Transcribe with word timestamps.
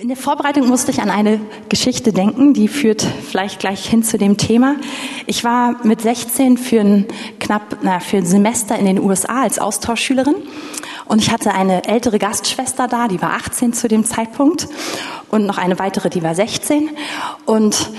In 0.00 0.06
der 0.06 0.16
Vorbereitung 0.16 0.68
musste 0.68 0.92
ich 0.92 1.02
an 1.02 1.10
eine 1.10 1.40
Geschichte 1.68 2.12
denken, 2.12 2.54
die 2.54 2.68
führt 2.68 3.02
vielleicht 3.02 3.58
gleich 3.58 3.84
hin 3.84 4.04
zu 4.04 4.16
dem 4.16 4.36
Thema. 4.36 4.76
Ich 5.26 5.42
war 5.42 5.84
mit 5.84 6.02
16 6.02 6.56
für 6.56 6.80
ein 6.80 7.06
knapp 7.40 7.78
na, 7.82 7.98
für 7.98 8.18
ein 8.18 8.24
Semester 8.24 8.78
in 8.78 8.86
den 8.86 9.00
USA 9.00 9.42
als 9.42 9.58
Austauschschülerin. 9.58 10.36
Und 11.06 11.20
ich 11.20 11.32
hatte 11.32 11.52
eine 11.52 11.84
ältere 11.84 12.20
Gastschwester 12.20 12.86
da, 12.86 13.08
die 13.08 13.20
war 13.20 13.32
18 13.32 13.72
zu 13.72 13.88
dem 13.88 14.04
Zeitpunkt. 14.04 14.68
Und 15.30 15.46
noch 15.46 15.58
eine 15.58 15.80
weitere, 15.80 16.10
die 16.10 16.22
war 16.22 16.36
16 16.36 16.90
und 17.44 17.90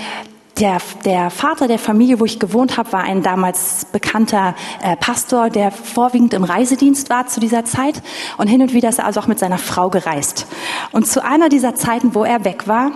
der, 0.60 0.78
der 1.04 1.30
Vater 1.30 1.68
der 1.68 1.78
Familie, 1.78 2.20
wo 2.20 2.26
ich 2.26 2.38
gewohnt 2.38 2.76
habe, 2.76 2.92
war 2.92 3.02
ein 3.02 3.22
damals 3.22 3.86
bekannter 3.86 4.54
äh, 4.82 4.94
Pastor, 4.96 5.48
der 5.48 5.70
vorwiegend 5.70 6.34
im 6.34 6.44
Reisedienst 6.44 7.08
war 7.08 7.26
zu 7.26 7.40
dieser 7.40 7.64
Zeit. 7.64 8.02
Und 8.36 8.48
hin 8.48 8.60
und 8.60 8.74
wieder 8.74 8.90
ist 8.90 8.98
er 8.98 9.06
also 9.06 9.20
auch 9.20 9.26
mit 9.26 9.38
seiner 9.38 9.56
Frau 9.56 9.88
gereist. 9.88 10.46
Und 10.92 11.06
zu 11.06 11.24
einer 11.24 11.48
dieser 11.48 11.74
Zeiten, 11.74 12.14
wo 12.14 12.24
er 12.24 12.44
weg 12.44 12.68
war, 12.68 12.92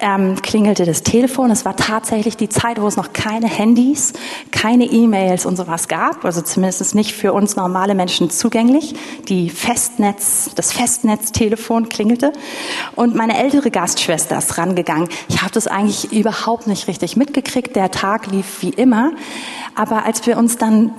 ähm, 0.00 0.36
klingelte 0.42 0.84
das 0.84 1.02
Telefon. 1.02 1.50
Es 1.50 1.64
war 1.64 1.76
tatsächlich 1.76 2.36
die 2.36 2.50
Zeit, 2.50 2.80
wo 2.80 2.86
es 2.86 2.96
noch 2.96 3.12
keine 3.14 3.46
Handys, 3.46 4.12
keine 4.50 4.84
E-Mails 4.84 5.46
und 5.46 5.56
sowas 5.56 5.88
gab. 5.88 6.24
Also 6.24 6.42
zumindest 6.42 6.94
nicht 6.94 7.12
für 7.12 7.32
uns 7.32 7.56
normale 7.56 7.94
Menschen 7.94 8.28
zugänglich. 8.28 8.94
Die 9.28 9.48
Festnetz, 9.48 10.50
das 10.54 10.72
Festnetztelefon 10.72 11.88
klingelte. 11.88 12.32
Und 12.94 13.14
meine 13.14 13.38
ältere 13.38 13.70
Gastschwester 13.70 14.36
ist 14.36 14.58
rangegangen. 14.58 15.08
Ich 15.28 15.40
habe 15.40 15.52
das 15.52 15.66
eigentlich 15.66 16.12
überhaupt 16.12 16.66
nicht 16.66 16.88
richtig 16.88 17.05
richtig 17.06 17.16
mitgekriegt. 17.16 17.76
Der 17.76 17.92
Tag 17.92 18.26
lief 18.26 18.62
wie 18.62 18.70
immer. 18.70 19.12
Aber 19.76 20.04
als 20.04 20.26
wir 20.26 20.36
uns 20.36 20.58
dann 20.58 20.92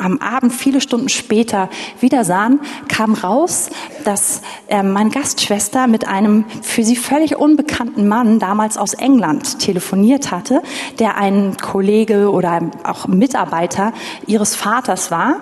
am 0.00 0.18
Abend, 0.18 0.52
viele 0.52 0.80
Stunden 0.80 1.08
später, 1.08 1.68
wieder 2.00 2.24
sahen, 2.24 2.60
kam 2.88 3.14
raus, 3.14 3.70
dass 4.04 4.42
äh, 4.68 4.82
meine 4.82 5.10
Gastschwester 5.10 5.86
mit 5.86 6.08
einem 6.08 6.44
für 6.62 6.82
sie 6.82 6.96
völlig 6.96 7.36
unbekannten 7.36 8.08
Mann 8.08 8.38
damals 8.38 8.76
aus 8.76 8.94
England 8.94 9.58
telefoniert 9.58 10.30
hatte, 10.30 10.62
der 10.98 11.16
ein 11.16 11.56
Kollege 11.56 12.30
oder 12.30 12.70
auch 12.84 13.06
Mitarbeiter 13.06 13.92
ihres 14.26 14.56
Vaters 14.56 15.10
war. 15.10 15.36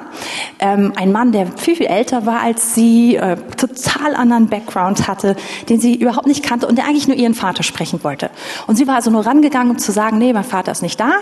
Ähm, 0.59 0.93
ein 0.97 1.13
Mann, 1.13 1.33
der 1.33 1.47
viel, 1.57 1.77
viel 1.77 1.87
älter 1.87 2.27
war 2.27 2.41
als 2.41 2.75
sie, 2.75 3.17
äh, 3.17 3.37
total 3.57 4.15
anderen 4.15 4.49
Background 4.49 5.09
hatte, 5.09 5.37
den 5.69 5.81
sie 5.81 5.95
überhaupt 5.95 6.27
nicht 6.27 6.43
kannte 6.43 6.67
und 6.67 6.77
der 6.77 6.87
eigentlich 6.87 7.09
nur 7.09 7.17
ihren 7.17 7.35
Vater 7.35 7.63
sprechen 7.63 8.03
wollte. 8.03 8.31
Und 8.67 8.77
sie 8.77 8.87
war 8.87 8.97
also 8.97 9.11
nur 9.11 9.25
rangegangen, 9.25 9.71
um 9.71 9.79
zu 9.79 9.93
sagen, 9.93 10.19
nee, 10.19 10.33
mein 10.33 10.45
Vater 10.45 10.73
ist 10.73 10.83
nicht 10.83 10.99
da. 10.99 11.13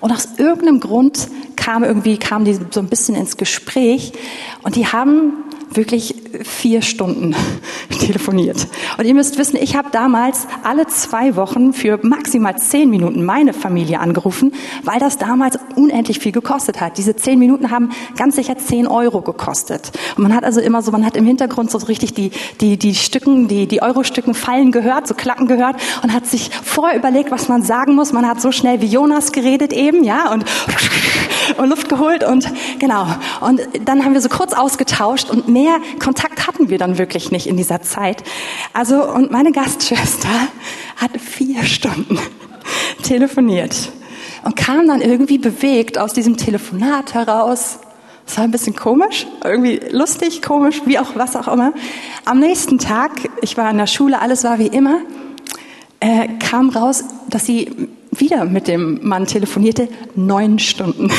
Und 0.00 0.12
aus 0.12 0.28
irgendeinem 0.36 0.80
Grund 0.80 1.28
kam 1.68 1.84
irgendwie, 1.84 2.16
kam 2.16 2.46
die 2.46 2.58
so 2.70 2.80
ein 2.80 2.86
bisschen 2.86 3.14
ins 3.14 3.36
Gespräch 3.36 4.12
und 4.62 4.74
die 4.74 4.86
haben 4.86 5.34
wirklich 5.70 6.14
vier 6.42 6.80
Stunden 6.80 7.36
telefoniert. 7.90 8.66
Und 8.96 9.04
ihr 9.04 9.12
müsst 9.12 9.36
wissen, 9.36 9.58
ich 9.60 9.76
habe 9.76 9.90
damals 9.92 10.46
alle 10.62 10.86
zwei 10.86 11.36
Wochen 11.36 11.74
für 11.74 11.98
maximal 12.02 12.56
zehn 12.56 12.88
Minuten 12.88 13.22
meine 13.22 13.52
Familie 13.52 14.00
angerufen, 14.00 14.54
weil 14.82 14.98
das 14.98 15.18
damals 15.18 15.58
unendlich 15.76 16.20
viel 16.20 16.32
gekostet 16.32 16.80
hat. 16.80 16.96
Diese 16.96 17.16
zehn 17.16 17.38
Minuten 17.38 17.70
haben 17.70 17.90
ganz 18.16 18.36
sicher 18.36 18.56
zehn 18.56 18.86
Euro 18.86 19.20
gekostet. 19.20 19.92
Und 20.16 20.22
man 20.22 20.34
hat 20.34 20.44
also 20.44 20.60
immer 20.60 20.80
so, 20.80 20.90
man 20.90 21.04
hat 21.04 21.18
im 21.18 21.26
Hintergrund 21.26 21.70
so 21.70 21.76
richtig 21.78 22.14
die, 22.14 22.30
die, 22.62 22.78
die 22.78 22.94
Stücken, 22.94 23.46
die, 23.46 23.66
die 23.66 23.82
Euro-Stücken 23.82 24.32
fallen 24.32 24.72
gehört, 24.72 25.06
so 25.06 25.12
klacken 25.12 25.46
gehört 25.46 25.76
und 26.02 26.14
hat 26.14 26.26
sich 26.26 26.50
vorher 26.64 26.96
überlegt, 26.96 27.30
was 27.30 27.48
man 27.48 27.62
sagen 27.62 27.94
muss. 27.94 28.14
Man 28.14 28.26
hat 28.26 28.40
so 28.40 28.52
schnell 28.52 28.80
wie 28.80 28.86
Jonas 28.86 29.32
geredet 29.32 29.74
eben, 29.74 30.02
ja, 30.02 30.32
und, 30.32 30.46
und 31.56 31.68
Luft 31.68 31.88
geholt 31.88 32.24
und 32.24 32.50
genau. 32.78 33.06
Und 33.40 33.60
dann 33.84 34.04
haben 34.04 34.14
wir 34.14 34.20
so 34.20 34.28
kurz 34.28 34.52
ausgetauscht 34.52 35.30
und 35.30 35.48
mehr 35.48 35.78
Kontakt 35.98 36.46
hatten 36.46 36.68
wir 36.68 36.78
dann 36.78 36.98
wirklich 36.98 37.30
nicht 37.30 37.46
in 37.46 37.56
dieser 37.56 37.82
Zeit. 37.82 38.22
Also, 38.72 39.02
und 39.04 39.30
meine 39.30 39.52
Gastschwester 39.52 40.28
hat 40.96 41.10
vier 41.20 41.64
Stunden 41.64 42.18
telefoniert 43.02 43.92
und 44.44 44.56
kam 44.56 44.86
dann 44.86 45.00
irgendwie 45.00 45.38
bewegt 45.38 45.98
aus 45.98 46.12
diesem 46.12 46.36
Telefonat 46.36 47.14
heraus. 47.14 47.78
Es 48.26 48.36
war 48.36 48.44
ein 48.44 48.50
bisschen 48.50 48.76
komisch, 48.76 49.26
irgendwie 49.42 49.80
lustig, 49.90 50.42
komisch, 50.42 50.82
wie 50.84 50.98
auch 50.98 51.16
was 51.16 51.34
auch 51.34 51.48
immer. 51.48 51.72
Am 52.26 52.40
nächsten 52.40 52.78
Tag, 52.78 53.12
ich 53.40 53.56
war 53.56 53.70
in 53.70 53.78
der 53.78 53.86
Schule, 53.86 54.20
alles 54.20 54.44
war 54.44 54.58
wie 54.58 54.66
immer, 54.66 55.00
äh, 56.00 56.28
kam 56.38 56.68
raus, 56.68 57.04
dass 57.28 57.46
sie 57.46 57.88
wieder 58.20 58.44
mit 58.44 58.68
dem 58.68 59.00
Mann 59.02 59.26
telefonierte, 59.26 59.88
neun 60.14 60.58
Stunden. 60.58 61.10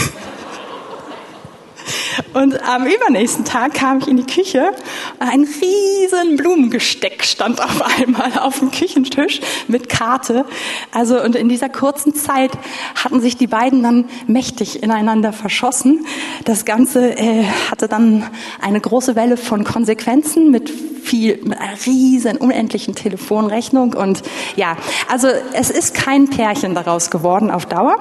Und 2.34 2.62
am 2.64 2.86
übernächsten 2.86 3.44
Tag 3.44 3.74
kam 3.74 4.00
ich 4.00 4.08
in 4.08 4.18
die 4.18 4.26
Küche. 4.26 4.72
Ein 5.20 5.46
riesen 5.46 6.38
Blumengesteck 6.38 7.24
stand 7.24 7.62
auf 7.62 7.82
einmal 8.00 8.38
auf 8.40 8.60
dem 8.60 8.72
Küchentisch 8.72 9.42
mit 9.68 9.90
Karte. 9.90 10.46
Also, 10.92 11.22
und 11.22 11.36
in 11.36 11.50
dieser 11.50 11.70
kurzen 11.70 12.14
Zeit 12.14 12.52
hatten 12.96 13.20
sich 13.20 13.38
die 13.38 13.48
beiden 13.48 13.82
dann 13.82 14.06
mächtig 14.28 14.84
ineinander 14.84 15.34
verschossen. 15.34 16.06
Das 16.46 16.66
Ganze 16.66 17.18
äh, 17.18 17.46
hatte 17.72 17.88
dann 17.88 18.30
eine 18.62 18.80
große 18.80 19.16
Welle 19.16 19.38
von 19.38 19.64
Konsequenzen 19.64 20.52
mit 20.52 20.70
viel, 20.70 21.40
mit 21.44 21.60
einer 21.60 21.78
riesen, 21.86 22.38
unendlichen 22.38 22.94
Telefonrechnung. 22.94 23.94
Und 23.94 24.22
ja, 24.56 24.78
also 25.08 25.28
es 25.54 25.72
ist 25.72 25.96
kein 25.96 26.30
Pärchen 26.30 26.76
daraus 26.76 27.10
geworden 27.10 27.50
auf 27.50 27.66
Dauer. 27.66 27.98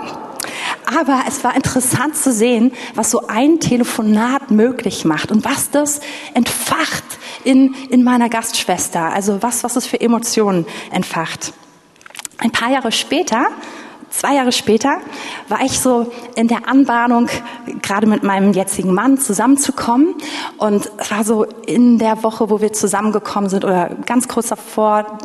Aber 0.86 1.24
es 1.28 1.44
war 1.44 1.54
interessant 1.54 2.16
zu 2.16 2.32
sehen, 2.32 2.72
was 2.94 3.10
so 3.10 3.26
ein 3.26 3.60
Telefonat 3.60 4.17
möglich 4.50 5.04
macht 5.04 5.30
und 5.30 5.44
was 5.44 5.70
das 5.70 6.00
entfacht 6.34 7.04
in, 7.44 7.74
in 7.90 8.04
meiner 8.04 8.28
Gastschwester. 8.28 9.12
Also 9.12 9.42
was, 9.42 9.64
was 9.64 9.76
es 9.76 9.86
für 9.86 10.00
Emotionen 10.00 10.66
entfacht. 10.90 11.52
Ein 12.38 12.52
paar 12.52 12.70
Jahre 12.70 12.92
später 12.92 13.48
zwei 14.10 14.34
Jahre 14.34 14.52
später 14.52 14.98
war 15.48 15.60
ich 15.62 15.80
so 15.80 16.10
in 16.34 16.48
der 16.48 16.68
Anbahnung, 16.68 17.28
gerade 17.82 18.06
mit 18.06 18.22
meinem 18.22 18.52
jetzigen 18.52 18.92
Mann 18.94 19.18
zusammenzukommen. 19.18 20.14
Und 20.56 20.90
es 20.98 21.10
war 21.10 21.24
so 21.24 21.44
in 21.44 21.98
der 21.98 22.22
Woche, 22.22 22.50
wo 22.50 22.60
wir 22.60 22.72
zusammengekommen 22.72 23.50
sind 23.50 23.64
oder 23.64 23.90
ganz 24.06 24.28
kurz 24.28 24.48
davor, 24.48 25.18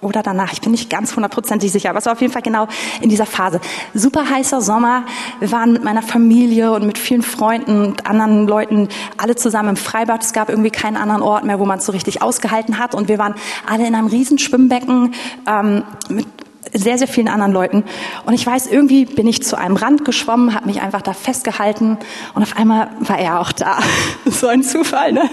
oder 0.00 0.22
danach, 0.22 0.52
ich 0.52 0.60
bin 0.60 0.72
nicht 0.72 0.90
ganz 0.90 1.14
hundertprozentig 1.14 1.70
sicher, 1.70 1.90
aber 1.90 1.98
es 1.98 2.06
war 2.06 2.14
auf 2.14 2.20
jeden 2.20 2.32
Fall 2.32 2.42
genau 2.42 2.66
in 3.00 3.08
dieser 3.08 3.26
Phase. 3.26 3.60
Super 3.94 4.28
heißer 4.28 4.60
Sommer, 4.60 5.04
wir 5.40 5.52
waren 5.52 5.72
mit 5.72 5.84
meiner 5.84 6.02
Familie 6.02 6.72
und 6.72 6.86
mit 6.86 6.98
vielen 6.98 7.22
Freunden 7.22 7.84
und 7.86 8.06
anderen 8.06 8.46
Leuten 8.46 8.88
alle 9.16 9.36
zusammen 9.36 9.70
im 9.70 9.76
Freibad. 9.76 10.22
Es 10.22 10.32
gab 10.32 10.48
irgendwie 10.48 10.70
keinen 10.70 10.96
anderen 10.96 11.22
Ort 11.22 11.44
mehr, 11.44 11.58
wo 11.58 11.66
man 11.66 11.78
es 11.78 11.86
so 11.86 11.92
richtig 11.92 12.22
ausgehalten 12.22 12.78
hat 12.78 12.94
und 12.94 13.08
wir 13.08 13.18
waren 13.18 13.34
alle 13.68 13.86
in 13.86 13.94
einem 13.94 14.06
riesen 14.06 14.38
Schwimmbecken 14.38 15.14
ähm, 15.46 15.84
mit 16.08 16.26
sehr, 16.72 16.98
sehr 16.98 17.08
vielen 17.08 17.28
anderen 17.28 17.52
Leuten. 17.52 17.84
Und 18.26 18.34
ich 18.34 18.46
weiß, 18.46 18.66
irgendwie 18.66 19.04
bin 19.04 19.26
ich 19.26 19.42
zu 19.42 19.56
einem 19.56 19.76
Rand 19.76 20.04
geschwommen, 20.04 20.54
habe 20.54 20.66
mich 20.66 20.80
einfach 20.80 21.02
da 21.02 21.12
festgehalten 21.12 21.98
und 22.34 22.42
auf 22.42 22.56
einmal 22.56 22.90
war 23.00 23.18
er 23.18 23.40
auch 23.40 23.52
da. 23.52 23.78
so 24.26 24.46
ein 24.46 24.62
Zufall, 24.62 25.12
ne? 25.12 25.28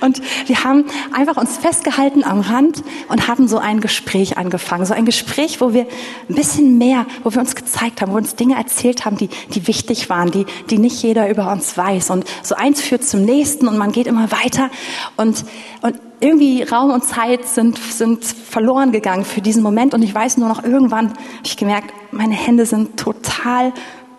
Und 0.00 0.20
wir 0.46 0.64
haben 0.64 0.84
einfach 1.12 1.36
uns 1.36 1.56
festgehalten 1.56 2.22
am 2.24 2.40
Rand 2.40 2.82
und 3.08 3.28
haben 3.28 3.48
so 3.48 3.58
ein 3.58 3.80
Gespräch 3.80 4.36
angefangen. 4.36 4.84
So 4.84 4.94
ein 4.94 5.06
Gespräch, 5.06 5.60
wo 5.60 5.72
wir 5.72 5.86
ein 6.28 6.34
bisschen 6.34 6.78
mehr, 6.78 7.06
wo 7.24 7.32
wir 7.32 7.40
uns 7.40 7.54
gezeigt 7.54 8.02
haben, 8.02 8.12
wo 8.12 8.16
uns 8.16 8.36
Dinge 8.36 8.56
erzählt 8.56 9.04
haben, 9.04 9.16
die, 9.16 9.28
die 9.54 9.66
wichtig 9.66 10.10
waren, 10.10 10.30
die, 10.30 10.46
die 10.70 10.78
nicht 10.78 11.02
jeder 11.02 11.28
über 11.30 11.50
uns 11.50 11.76
weiß. 11.76 12.10
Und 12.10 12.24
so 12.42 12.54
eins 12.54 12.82
führt 12.82 13.04
zum 13.04 13.22
nächsten 13.22 13.68
und 13.68 13.78
man 13.78 13.92
geht 13.92 14.06
immer 14.06 14.30
weiter. 14.30 14.70
Und, 15.16 15.44
und 15.80 15.96
irgendwie 16.20 16.62
Raum 16.62 16.90
und 16.90 17.04
Zeit 17.04 17.46
sind, 17.46 17.78
sind 17.78 18.24
verloren 18.24 18.92
gegangen 18.92 19.24
für 19.24 19.40
diesen 19.40 19.62
Moment 19.62 19.94
und 19.94 20.02
ich 20.02 20.14
weiß 20.14 20.38
nur 20.38 20.48
noch, 20.48 20.64
irgendwann 20.64 21.10
habe 21.10 21.18
ich 21.44 21.56
gemerkt, 21.56 21.92
meine 22.12 22.34
Hände 22.34 22.66
sind 22.66 22.96
total 22.96 23.72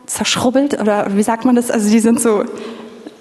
zerschrubbelt 0.05 0.79
oder 0.79 1.15
wie 1.15 1.23
sagt 1.23 1.45
man 1.45 1.55
das? 1.55 1.71
Also 1.71 1.89
die 1.89 1.99
sind 1.99 2.21
so 2.21 2.45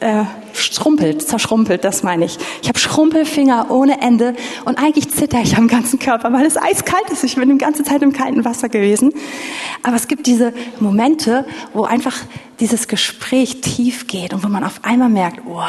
äh, 0.01 0.25
schrumpelt, 0.53 1.27
zerschrumpelt, 1.27 1.84
das 1.84 2.03
meine 2.03 2.25
ich. 2.25 2.39
Ich 2.62 2.69
habe 2.69 2.79
Schrumpelfinger 2.79 3.71
ohne 3.71 4.01
Ende 4.01 4.34
und 4.65 4.79
eigentlich 4.79 5.11
zitter 5.11 5.41
ich 5.41 5.57
am 5.57 5.69
ganzen 5.69 5.99
Körper, 5.99 6.33
weil 6.33 6.47
es 6.47 6.57
eiskalt 6.57 7.09
ist. 7.11 7.25
Ich 7.25 7.37
bin 7.37 7.49
die 7.49 7.59
ganze 7.59 7.82
Zeit 7.82 8.03
im 8.03 8.12
kalten 8.12 8.44
Wasser 8.44 8.69
gewesen. 8.69 9.12
Aber 9.82 9.97
es 9.97 10.09
gibt 10.09 10.26
diese 10.26 10.53
Momente, 10.81 11.47
wo 11.73 11.85
einfach 11.85 12.17
dieses 12.61 12.88
Gespräch 12.88 13.61
tief 13.61 14.06
geht 14.06 14.32
und 14.32 14.44
wo 14.44 14.49
man 14.49 14.65
auf 14.65 14.81
einmal 14.82 15.09
merkt, 15.09 15.43
oh, 15.47 15.61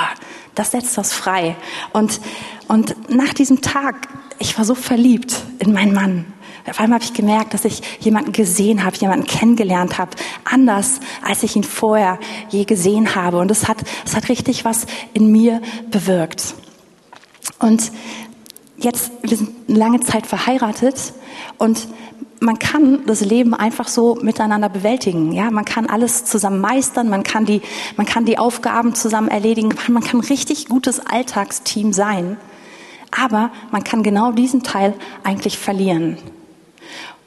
das 0.56 0.72
setzt 0.72 0.98
was 0.98 1.14
frei. 1.14 1.56
Und, 1.94 2.20
und 2.68 2.96
nach 3.10 3.34
diesem 3.34 3.62
Tag, 3.62 4.08
ich 4.40 4.58
war 4.58 4.66
so 4.66 4.76
verliebt 4.76 5.36
in 5.60 5.74
meinen 5.74 5.94
Mann. 5.94 6.26
Auf 6.70 6.80
einmal 6.80 7.00
habe 7.00 7.06
ich 7.06 7.14
gemerkt, 7.14 7.54
dass 7.54 7.66
ich 7.66 7.82
jemanden 8.00 8.34
gesehen 8.34 8.84
habe, 8.84 8.98
jemanden 8.98 9.26
kennengelernt 9.26 9.98
habe, 9.98 10.12
anders 10.44 11.00
als 11.24 11.44
ich 11.44 11.56
ihn 11.56 11.64
vorher 11.64 12.20
je 12.50 12.66
gesehen 12.66 13.16
habe. 13.16 13.38
Und 13.38 13.50
es 13.52 13.68
hat, 13.68 13.78
es 14.06 14.16
hat 14.16 14.28
richtig 14.30 14.66
was 14.66 14.86
in 15.14 15.32
mir 15.32 15.62
bewirkt. 15.92 16.56
Und 17.60 17.92
jetzt, 18.78 19.12
wir 19.22 19.38
sind 19.38 19.52
lange 19.68 20.02
Zeit 20.02 20.28
verheiratet 20.28 21.14
und 21.58 21.88
man 22.40 22.60
kann 22.60 23.06
das 23.06 23.22
Leben 23.22 23.54
einfach 23.54 23.88
so 23.88 24.16
miteinander 24.22 24.70
bewältigen. 24.70 25.32
Ja, 25.32 25.50
man 25.50 25.66
kann 25.66 25.88
alles 25.88 26.26
zusammen 26.26 26.60
meistern, 26.60 27.10
man 27.10 27.24
kann 27.24 27.46
die, 27.46 27.62
man 27.96 28.06
kann 28.06 28.26
die 28.26 28.38
Aufgaben 28.38 28.94
zusammen 28.94 29.30
erledigen, 29.30 29.74
man 29.88 30.04
kann 30.04 30.20
ein 30.20 30.28
richtig 30.28 30.68
gutes 30.68 31.00
Alltagsteam 31.00 31.94
sein. 31.94 32.38
Aber 33.10 33.52
man 33.72 33.84
kann 33.84 34.04
genau 34.04 34.32
diesen 34.32 34.64
Teil 34.64 34.94
eigentlich 35.24 35.58
verlieren. 35.58 36.18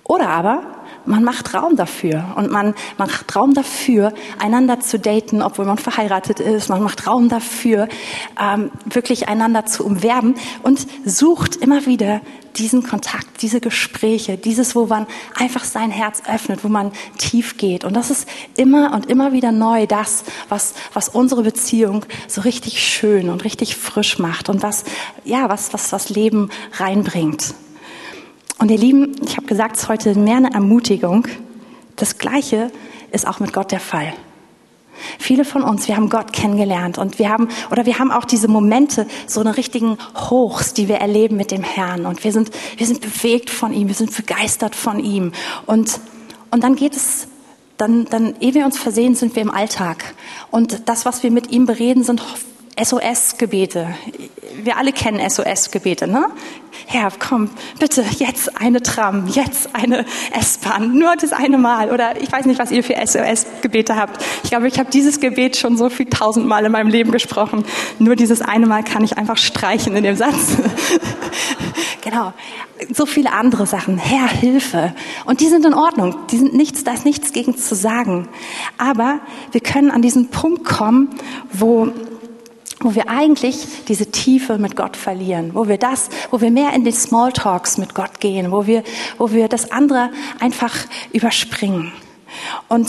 Oder 0.04 0.28
aber 0.28 0.62
man 1.06 1.24
macht 1.24 1.54
Raum 1.54 1.76
dafür 1.76 2.24
und 2.36 2.50
man 2.50 2.74
macht 2.98 3.34
Raum 3.34 3.54
dafür, 3.54 4.12
einander 4.38 4.80
zu 4.80 4.98
daten, 4.98 5.42
obwohl 5.42 5.64
man 5.64 5.78
verheiratet 5.78 6.40
ist. 6.40 6.68
Man 6.68 6.82
macht 6.82 7.06
Raum 7.06 7.28
dafür, 7.28 7.88
ähm, 8.40 8.70
wirklich 8.84 9.28
einander 9.28 9.66
zu 9.66 9.84
umwerben 9.84 10.34
und 10.62 10.86
sucht 11.04 11.56
immer 11.56 11.86
wieder 11.86 12.20
diesen 12.56 12.82
Kontakt, 12.82 13.42
diese 13.42 13.60
Gespräche, 13.60 14.36
dieses, 14.36 14.74
wo 14.74 14.86
man 14.86 15.06
einfach 15.36 15.64
sein 15.64 15.90
Herz 15.90 16.22
öffnet, 16.26 16.64
wo 16.64 16.68
man 16.68 16.92
tief 17.16 17.56
geht. 17.56 17.84
Und 17.84 17.94
das 17.94 18.10
ist 18.10 18.28
immer 18.56 18.92
und 18.92 19.06
immer 19.06 19.32
wieder 19.32 19.52
neu 19.52 19.86
das, 19.86 20.24
was, 20.48 20.74
was 20.92 21.08
unsere 21.08 21.42
Beziehung 21.42 22.04
so 22.26 22.40
richtig 22.40 22.82
schön 22.82 23.30
und 23.30 23.44
richtig 23.44 23.76
frisch 23.76 24.18
macht 24.18 24.48
und 24.48 24.62
was, 24.62 24.84
ja, 25.24 25.48
was, 25.48 25.72
was, 25.72 25.92
was 25.92 26.10
Leben 26.10 26.50
reinbringt. 26.72 27.54
Und 28.60 28.70
ihr 28.70 28.76
Lieben, 28.76 29.16
ich 29.24 29.38
habe 29.38 29.46
gesagt, 29.46 29.76
es 29.76 29.84
ist 29.84 29.88
heute 29.88 30.14
mehr 30.18 30.36
eine 30.36 30.52
Ermutigung. 30.52 31.26
Das 31.96 32.18
Gleiche 32.18 32.70
ist 33.10 33.26
auch 33.26 33.40
mit 33.40 33.54
Gott 33.54 33.72
der 33.72 33.80
Fall. 33.80 34.12
Viele 35.18 35.46
von 35.46 35.62
uns, 35.62 35.88
wir 35.88 35.96
haben 35.96 36.10
Gott 36.10 36.34
kennengelernt 36.34 36.98
und 36.98 37.18
wir 37.18 37.30
haben, 37.30 37.48
oder 37.70 37.86
wir 37.86 37.98
haben 37.98 38.12
auch 38.12 38.26
diese 38.26 38.48
Momente, 38.48 39.06
so 39.26 39.40
eine 39.40 39.56
richtigen 39.56 39.96
Hochs, 40.14 40.74
die 40.74 40.88
wir 40.88 40.96
erleben 40.96 41.38
mit 41.38 41.52
dem 41.52 41.62
Herrn. 41.62 42.04
Und 42.04 42.22
wir 42.22 42.32
sind, 42.32 42.50
wir 42.76 42.86
sind 42.86 43.00
bewegt 43.00 43.48
von 43.48 43.72
ihm, 43.72 43.88
wir 43.88 43.94
sind 43.94 44.14
begeistert 44.14 44.74
von 44.74 45.02
ihm. 45.02 45.32
Und, 45.64 45.98
und 46.50 46.62
dann 46.62 46.76
geht 46.76 46.94
es, 46.94 47.28
dann, 47.78 48.04
dann, 48.10 48.34
ehe 48.40 48.52
wir 48.52 48.66
uns 48.66 48.76
versehen, 48.76 49.14
sind 49.14 49.34
wir 49.36 49.42
im 49.42 49.50
Alltag. 49.50 50.14
Und 50.50 50.86
das, 50.86 51.06
was 51.06 51.22
wir 51.22 51.30
mit 51.30 51.50
ihm 51.50 51.64
bereden, 51.64 52.04
sind 52.04 52.22
SOS-Gebete. 52.82 53.94
Wir 54.62 54.76
alle 54.76 54.92
kennen 54.92 55.20
SOS-Gebete, 55.28 56.06
ne? 56.06 56.26
Herr, 56.86 57.12
komm, 57.18 57.50
bitte, 57.78 58.04
jetzt 58.18 58.60
eine 58.60 58.82
Tram, 58.82 59.26
jetzt 59.28 59.74
eine 59.74 60.04
S-Bahn, 60.32 60.98
nur 60.98 61.14
das 61.16 61.32
eine 61.32 61.58
Mal. 61.58 61.90
Oder 61.90 62.20
ich 62.20 62.30
weiß 62.30 62.46
nicht, 62.46 62.58
was 62.58 62.70
ihr 62.70 62.82
für 62.82 62.94
SOS-Gebete 62.94 63.96
habt. 63.96 64.22
Ich 64.44 64.50
glaube, 64.50 64.68
ich 64.68 64.78
habe 64.78 64.90
dieses 64.90 65.20
Gebet 65.20 65.56
schon 65.56 65.76
so 65.76 65.88
viel 65.88 66.06
tausendmal 66.06 66.64
in 66.64 66.72
meinem 66.72 66.88
Leben 66.88 67.10
gesprochen. 67.10 67.64
Nur 67.98 68.16
dieses 68.16 68.40
eine 68.40 68.66
Mal 68.66 68.82
kann 68.82 69.04
ich 69.04 69.18
einfach 69.18 69.36
streichen 69.36 69.94
in 69.94 70.04
dem 70.04 70.16
Satz. 70.16 70.56
genau. 72.00 72.32
So 72.92 73.04
viele 73.04 73.32
andere 73.32 73.66
Sachen. 73.66 73.98
Herr, 73.98 74.28
Hilfe. 74.28 74.94
Und 75.26 75.40
die 75.40 75.48
sind 75.48 75.66
in 75.66 75.74
Ordnung. 75.74 76.16
Die 76.30 76.38
sind 76.38 76.54
nichts, 76.54 76.82
da 76.82 76.92
ist 76.92 77.04
nichts 77.04 77.32
gegen 77.32 77.56
zu 77.56 77.74
sagen. 77.74 78.28
Aber 78.78 79.20
wir 79.52 79.60
können 79.60 79.90
an 79.90 80.02
diesen 80.02 80.30
Punkt 80.30 80.64
kommen, 80.64 81.10
wo 81.52 81.92
wo 82.80 82.94
wir 82.94 83.08
eigentlich 83.10 83.66
diese 83.88 84.10
Tiefe 84.10 84.58
mit 84.58 84.74
Gott 84.74 84.96
verlieren, 84.96 85.50
wo 85.54 85.68
wir 85.68 85.76
das, 85.76 86.08
wo 86.30 86.40
wir 86.40 86.50
mehr 86.50 86.72
in 86.72 86.84
die 86.84 86.92
Smalltalks 86.92 87.76
mit 87.76 87.94
Gott 87.94 88.20
gehen, 88.20 88.50
wo 88.50 88.66
wir, 88.66 88.82
wo 89.18 89.32
wir 89.32 89.48
das 89.48 89.70
andere 89.70 90.10
einfach 90.40 90.74
überspringen. 91.12 91.92
Und 92.68 92.88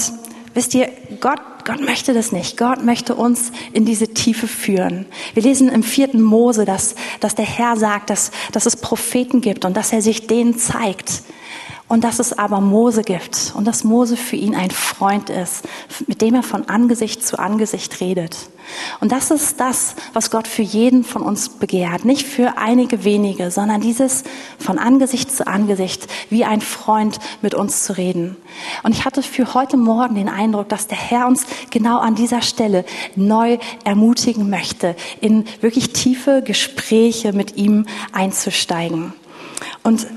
wisst 0.53 0.73
ihr, 0.73 0.89
Gott, 1.19 1.41
Gott 1.65 1.81
möchte 1.81 2.13
das 2.13 2.31
nicht. 2.31 2.57
Gott 2.57 2.83
möchte 2.83 3.15
uns 3.15 3.51
in 3.73 3.85
diese 3.85 4.13
Tiefe 4.13 4.47
führen. 4.47 5.05
Wir 5.33 5.43
lesen 5.43 5.67
im 5.67 5.83
vierten 5.83 6.21
Mose, 6.21 6.65
dass, 6.65 6.95
dass 7.19 7.35
der 7.35 7.45
Herr 7.45 7.75
sagt, 7.75 8.09
dass, 8.09 8.31
dass 8.53 8.65
es 8.65 8.77
Propheten 8.77 9.41
gibt 9.41 9.65
und 9.65 9.75
dass 9.75 9.91
er 9.91 10.01
sich 10.01 10.25
denen 10.25 10.57
zeigt 10.57 11.23
und 11.91 12.05
dass 12.05 12.19
es 12.19 12.31
aber 12.37 12.61
Mose 12.61 13.01
gibt 13.01 13.51
und 13.53 13.65
dass 13.67 13.83
Mose 13.83 14.15
für 14.15 14.37
ihn 14.37 14.55
ein 14.55 14.71
Freund 14.71 15.29
ist, 15.29 15.67
mit 16.07 16.21
dem 16.21 16.35
er 16.35 16.41
von 16.41 16.69
Angesicht 16.69 17.21
zu 17.21 17.37
Angesicht 17.37 17.99
redet. 17.99 18.37
Und 19.01 19.11
das 19.11 19.29
ist 19.29 19.59
das, 19.59 19.95
was 20.13 20.31
Gott 20.31 20.47
für 20.47 20.61
jeden 20.61 21.03
von 21.03 21.21
uns 21.21 21.49
begehrt. 21.49 22.05
Nicht 22.05 22.25
für 22.25 22.57
einige 22.57 23.03
wenige, 23.03 23.51
sondern 23.51 23.81
dieses 23.81 24.23
von 24.57 24.79
Angesicht 24.79 25.35
zu 25.35 25.45
Angesicht, 25.47 26.07
wie 26.29 26.45
ein 26.45 26.61
Freund 26.61 27.19
mit 27.41 27.55
uns 27.55 27.83
zu 27.83 27.97
reden. 27.97 28.37
Und 28.83 28.93
ich 28.93 29.03
hatte 29.03 29.21
für 29.21 29.53
heute 29.53 29.75
Morgen 29.75 30.15
den 30.15 30.29
Eindruck, 30.29 30.69
dass 30.69 30.87
der 30.87 30.97
Herr 30.97 31.27
uns 31.27 31.45
genau 31.71 31.99
an 31.99 32.15
dieser 32.15 32.41
Stelle 32.41 32.85
neu 33.17 33.57
ermutigen 33.83 34.49
möchte, 34.49 34.95
in 35.19 35.43
wirklich 35.59 35.91
tiefe 35.91 36.41
Gespräche 36.41 37.33
mit 37.33 37.57
ihm 37.57 37.85
einzusteigen. 38.13 39.11
Und 39.83 40.07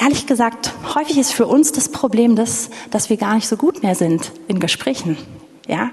ehrlich 0.00 0.26
gesagt, 0.26 0.72
häufig 0.94 1.18
ist 1.18 1.32
für 1.32 1.46
uns 1.46 1.72
das 1.72 1.90
Problem 1.90 2.36
das, 2.36 2.70
dass 2.90 3.10
wir 3.10 3.16
gar 3.16 3.34
nicht 3.34 3.46
so 3.46 3.56
gut 3.56 3.82
mehr 3.82 3.94
sind 3.94 4.32
in 4.48 4.58
Gesprächen. 4.60 5.16
Ja, 5.68 5.90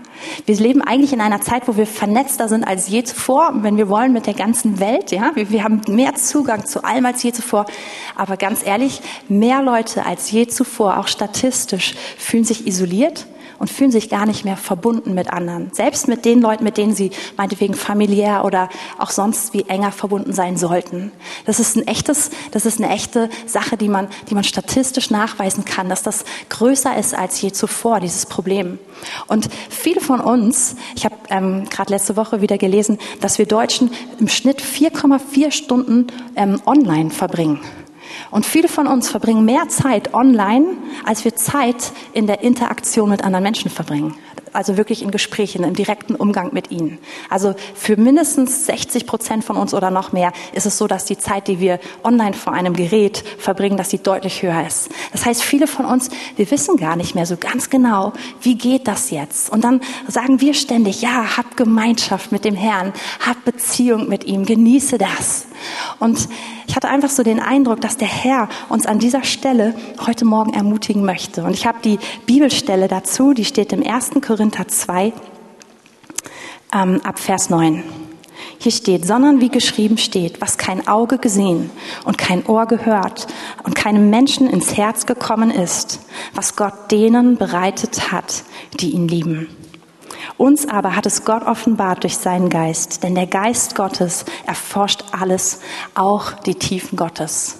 wir 0.48 0.56
leben 0.56 0.81
eigentlich 0.81 1.13
in 1.13 1.21
einer 1.21 1.42
Zeit, 1.42 1.68
wo 1.68 1.77
wir 1.77 1.86
vernetzter 1.86 2.50
sind 2.50 2.63
als 2.63 2.88
je 2.88 3.04
zuvor, 3.04 3.51
wenn 3.62 3.77
wir 3.77 3.89
wollen, 3.89 4.12
mit 4.12 4.25
der 4.25 4.33
ganzen 4.33 4.80
Welt. 4.80 5.12
Ja, 5.12 5.31
wir, 5.36 5.51
wir 5.51 5.63
haben 5.63 5.81
mehr 5.88 6.15
Zugang 6.15 6.65
zu 6.65 6.83
allem 6.83 7.06
als 7.06 7.21
je 7.21 7.31
zuvor. 7.31 7.68
Aber 8.15 8.38
ganz 8.38 8.65
ehrlich, 8.65 9.01
mehr 9.30 9.62
Leute 9.62 10.04
als 10.04 10.31
je 10.31 10.48
zuvor, 10.48 10.98
auch 10.98 11.07
statistisch, 11.07 11.94
fühlen 12.18 12.44
sich 12.44 12.65
isoliert 12.65 13.27
und 13.59 13.69
fühlen 13.69 13.92
sich 13.92 14.09
gar 14.09 14.25
nicht 14.25 14.45
mehr 14.45 14.57
verbunden 14.57 15.13
mit 15.13 15.31
anderen. 15.31 15.71
Selbst 15.74 16.07
mit 16.07 16.25
den 16.25 16.42
Leuten, 16.42 16.63
mit 16.63 16.77
denen 16.77 16.95
sie 16.95 17.12
meinetwegen 17.38 17.74
familiär 17.74 18.45
oder 18.45 18.69
auch 18.98 19.09
sonst 19.09 19.54
wie 19.54 19.63
enger 19.63 19.92
verbunden 19.92 20.33
sein 20.33 20.57
sollten. 20.57 21.12
Das 21.45 21.59
ist 21.59 21.75
ein 21.75 21.88
echtes, 21.88 22.30
das 22.51 22.65
ist 22.65 22.81
eine 22.81 22.94
echte 22.94 23.30
Sache, 23.45 23.77
die 23.77 23.89
man, 23.89 24.07
die 24.30 24.36
man 24.36 24.44
statistisch 24.44 25.09
nachweisen 25.09 25.65
kann, 25.65 25.89
dass 25.89 26.04
das 26.04 26.25
größer 26.50 26.98
ist 26.98 27.15
als 27.15 27.42
je 27.42 27.51
zuvor, 27.51 28.00
dieses 28.00 28.25
Problem. 28.25 28.80
Und 29.27 29.50
viele 29.69 30.01
von 30.01 30.19
uns, 30.19 30.75
ich 30.95 31.06
habe 31.06 31.15
ähm, 31.30 31.65
gerade 31.69 31.92
letzte 31.92 32.15
Woche 32.15 32.42
wieder 32.42 32.57
gelesen, 32.57 32.98
dass 33.21 33.38
wir 33.38 33.45
Deutschen 33.45 33.92
im 34.19 34.27
Schnitt 34.27 34.62
4,4 34.62 35.51
Stunden 35.51 36.07
ähm, 36.36 36.62
online 36.65 37.12
verbringen. 37.12 37.60
Und 38.31 38.45
viele 38.45 38.67
von 38.67 38.87
uns 38.87 39.09
verbringen 39.09 39.45
mehr 39.45 39.69
Zeit 39.69 40.13
online, 40.13 40.65
als 41.05 41.25
wir 41.25 41.35
Zeit 41.35 41.91
in 42.13 42.27
der 42.27 42.41
Interaktion 42.41 43.09
mit 43.09 43.23
anderen 43.23 43.43
Menschen 43.43 43.71
verbringen. 43.71 44.15
Also 44.53 44.77
wirklich 44.77 45.01
in 45.01 45.11
Gesprächen, 45.11 45.63
im 45.63 45.73
direkten 45.73 46.15
Umgang 46.15 46.53
mit 46.53 46.71
ihnen. 46.71 46.97
Also 47.29 47.55
für 47.75 47.97
mindestens 47.97 48.65
60 48.65 49.05
Prozent 49.05 49.44
von 49.44 49.57
uns 49.57 49.73
oder 49.73 49.91
noch 49.91 50.11
mehr 50.11 50.31
ist 50.53 50.65
es 50.65 50.77
so, 50.77 50.88
dass 50.88 51.05
die 51.05 51.17
Zeit, 51.17 51.47
die 51.47 51.59
wir 51.59 51.79
online 52.03 52.33
vor 52.33 52.53
einem 52.53 52.73
Gerät 52.73 53.23
verbringen, 53.38 53.77
dass 53.77 53.89
die 53.89 54.01
deutlich 54.01 54.41
höher 54.41 54.65
ist. 54.65 54.89
Das 55.11 55.25
heißt, 55.25 55.44
viele 55.44 55.67
von 55.67 55.85
uns, 55.85 56.09
wir 56.35 56.49
wissen 56.51 56.77
gar 56.77 56.95
nicht 56.95 57.15
mehr 57.15 57.25
so 57.25 57.38
ganz 57.38 57.69
genau, 57.69 58.13
wie 58.41 58.55
geht 58.55 58.88
das 58.88 59.11
jetzt? 59.11 59.51
Und 59.51 59.63
dann 59.63 59.81
sagen 60.07 60.41
wir 60.41 60.53
ständig, 60.53 61.01
ja, 61.01 61.38
hab 61.38 61.57
Gemeinschaft 61.57 62.31
mit 62.31 62.45
dem 62.45 62.55
Herrn, 62.55 62.93
hab 63.25 63.43
Beziehung 63.45 64.07
mit 64.09 64.23
ihm, 64.25 64.45
genieße 64.45 64.97
das. 64.97 65.47
Und 66.00 66.27
ich 66.67 66.75
hatte 66.75 66.89
einfach 66.89 67.09
so 67.09 67.23
den 67.23 67.39
Eindruck, 67.39 67.81
dass 67.81 67.97
der 67.97 68.07
Herr 68.07 68.50
uns 68.69 68.85
an 68.85 69.00
dieser 69.00 69.23
Stelle 69.23 69.73
heute 70.05 70.25
Morgen 70.25 70.53
ermutigen 70.53 71.03
möchte. 71.03 71.43
Und 71.43 71.53
ich 71.53 71.65
habe 71.65 71.79
die 71.83 71.98
Bibelstelle 72.25 72.88
dazu, 72.88 73.33
die 73.33 73.45
steht 73.45 73.72
im 73.74 73.86
1. 73.86 74.12
Korinther 74.25 74.37
2 74.67 75.13
ähm, 76.74 77.01
ab 77.03 77.20
Vers 77.20 77.50
9. 77.50 77.84
Hier 78.60 78.72
steht, 78.72 79.06
sondern 79.06 79.39
wie 79.39 79.50
geschrieben 79.50 79.98
steht, 79.98 80.41
was 80.41 80.58
kein 80.58 80.88
Auge 80.88 81.17
gesehen 81.20 81.70
und 82.06 82.17
kein 82.17 82.46
Ohr 82.46 82.65
gehört 82.65 83.27
und 83.63 83.75
keinem 83.75 84.10
Menschen 84.10 84.50
ins 84.50 84.75
Herz 84.75 85.06
gekommen 85.06 85.51
ist, 85.51 86.00
was 86.34 86.56
Gott 86.56 86.91
denen 86.91 87.38
bereitet 87.38 88.12
hat, 88.12 88.44
die 88.79 88.91
ihn 88.91 89.08
lieben. 89.08 89.48
Uns 90.38 90.67
aber 90.67 90.96
hat 90.96 91.06
es 91.06 91.24
Gott 91.24 91.44
offenbart 91.44 92.03
durch 92.03 92.17
seinen 92.17 92.50
Geist, 92.50 93.03
denn 93.03 93.15
der 93.15 93.27
Geist 93.27 93.75
Gottes 93.75 94.25
erforscht 94.46 95.03
alles, 95.12 95.62
auch 95.96 96.34
die 96.34 96.56
Tiefen 96.56 96.96
Gottes. 96.96 97.58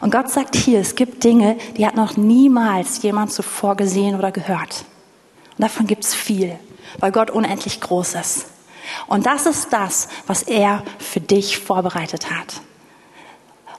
Und 0.00 0.10
Gott 0.10 0.30
sagt 0.30 0.56
hier, 0.56 0.80
es 0.80 0.94
gibt 0.94 1.24
Dinge, 1.24 1.56
die 1.76 1.86
hat 1.86 1.96
noch 1.96 2.16
niemals 2.16 3.02
jemand 3.02 3.32
zuvor 3.32 3.76
gesehen 3.76 4.16
oder 4.16 4.32
gehört. 4.32 4.84
Und 5.56 5.62
davon 5.62 5.86
gibt 5.86 6.04
es 6.04 6.14
viel, 6.14 6.58
weil 6.98 7.12
Gott 7.12 7.30
unendlich 7.30 7.80
groß 7.80 8.14
ist. 8.14 8.46
Und 9.06 9.26
das 9.26 9.46
ist 9.46 9.72
das, 9.72 10.08
was 10.26 10.42
er 10.42 10.82
für 10.98 11.20
dich 11.20 11.58
vorbereitet 11.58 12.30
hat. 12.30 12.60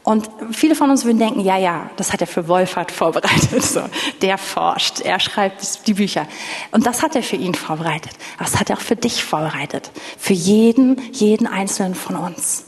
Und 0.03 0.29
viele 0.51 0.74
von 0.74 0.89
uns 0.89 1.03
würden 1.03 1.19
denken, 1.19 1.41
ja, 1.41 1.57
ja, 1.57 1.89
das 1.98 2.13
hat 2.13 2.22
er 2.22 2.27
für 2.27 2.48
Wolfhard 2.48 2.93
vorbereitet. 2.93 3.62
So, 3.67 3.81
der 4.22 4.38
forscht, 4.38 5.01
er 5.01 5.19
schreibt 5.19 5.86
die 5.86 5.93
Bücher. 5.93 6.27
Und 6.72 6.86
das 6.86 7.03
hat 7.03 7.15
er 7.17 7.24
für 7.24 7.36
ihn 7.36 7.53
vorbereitet. 7.53 8.13
Das 8.39 8.57
hat 8.57 8.69
er 8.69 8.77
auch 8.77 8.81
für 8.81 8.96
dich 8.96 9.24
vorbereitet. 9.25 9.91
Für 10.17 10.31
jeden, 10.31 11.01
jeden 11.12 11.46
einzelnen 11.46 11.93
von 11.93 12.15
uns. 12.15 12.66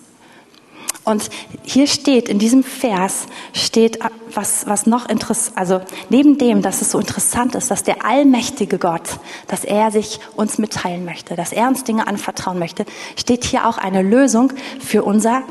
Und 1.09 1.31
hier 1.63 1.87
steht, 1.87 2.29
in 2.29 2.37
diesem 2.37 2.63
Vers 2.63 3.25
steht 3.51 3.97
was, 4.35 4.67
was 4.67 4.85
noch 4.85 5.09
interessant, 5.09 5.57
also 5.57 5.81
neben 6.11 6.37
dem, 6.37 6.61
dass 6.61 6.83
es 6.83 6.91
so 6.91 6.99
interessant 6.99 7.55
ist, 7.55 7.71
dass 7.71 7.81
der 7.81 8.05
allmächtige 8.05 8.77
Gott, 8.77 9.17
dass 9.47 9.63
er 9.63 9.89
sich 9.89 10.19
uns 10.35 10.59
mitteilen 10.59 11.05
möchte, 11.05 11.35
dass 11.35 11.51
er 11.51 11.67
uns 11.67 11.83
Dinge 11.83 12.05
anvertrauen 12.05 12.59
möchte, 12.59 12.85
steht 13.15 13.43
hier 13.43 13.67
auch 13.67 13.79
eine 13.79 14.03
Lösung 14.03 14.53
für 14.79 15.01
unser 15.01 15.41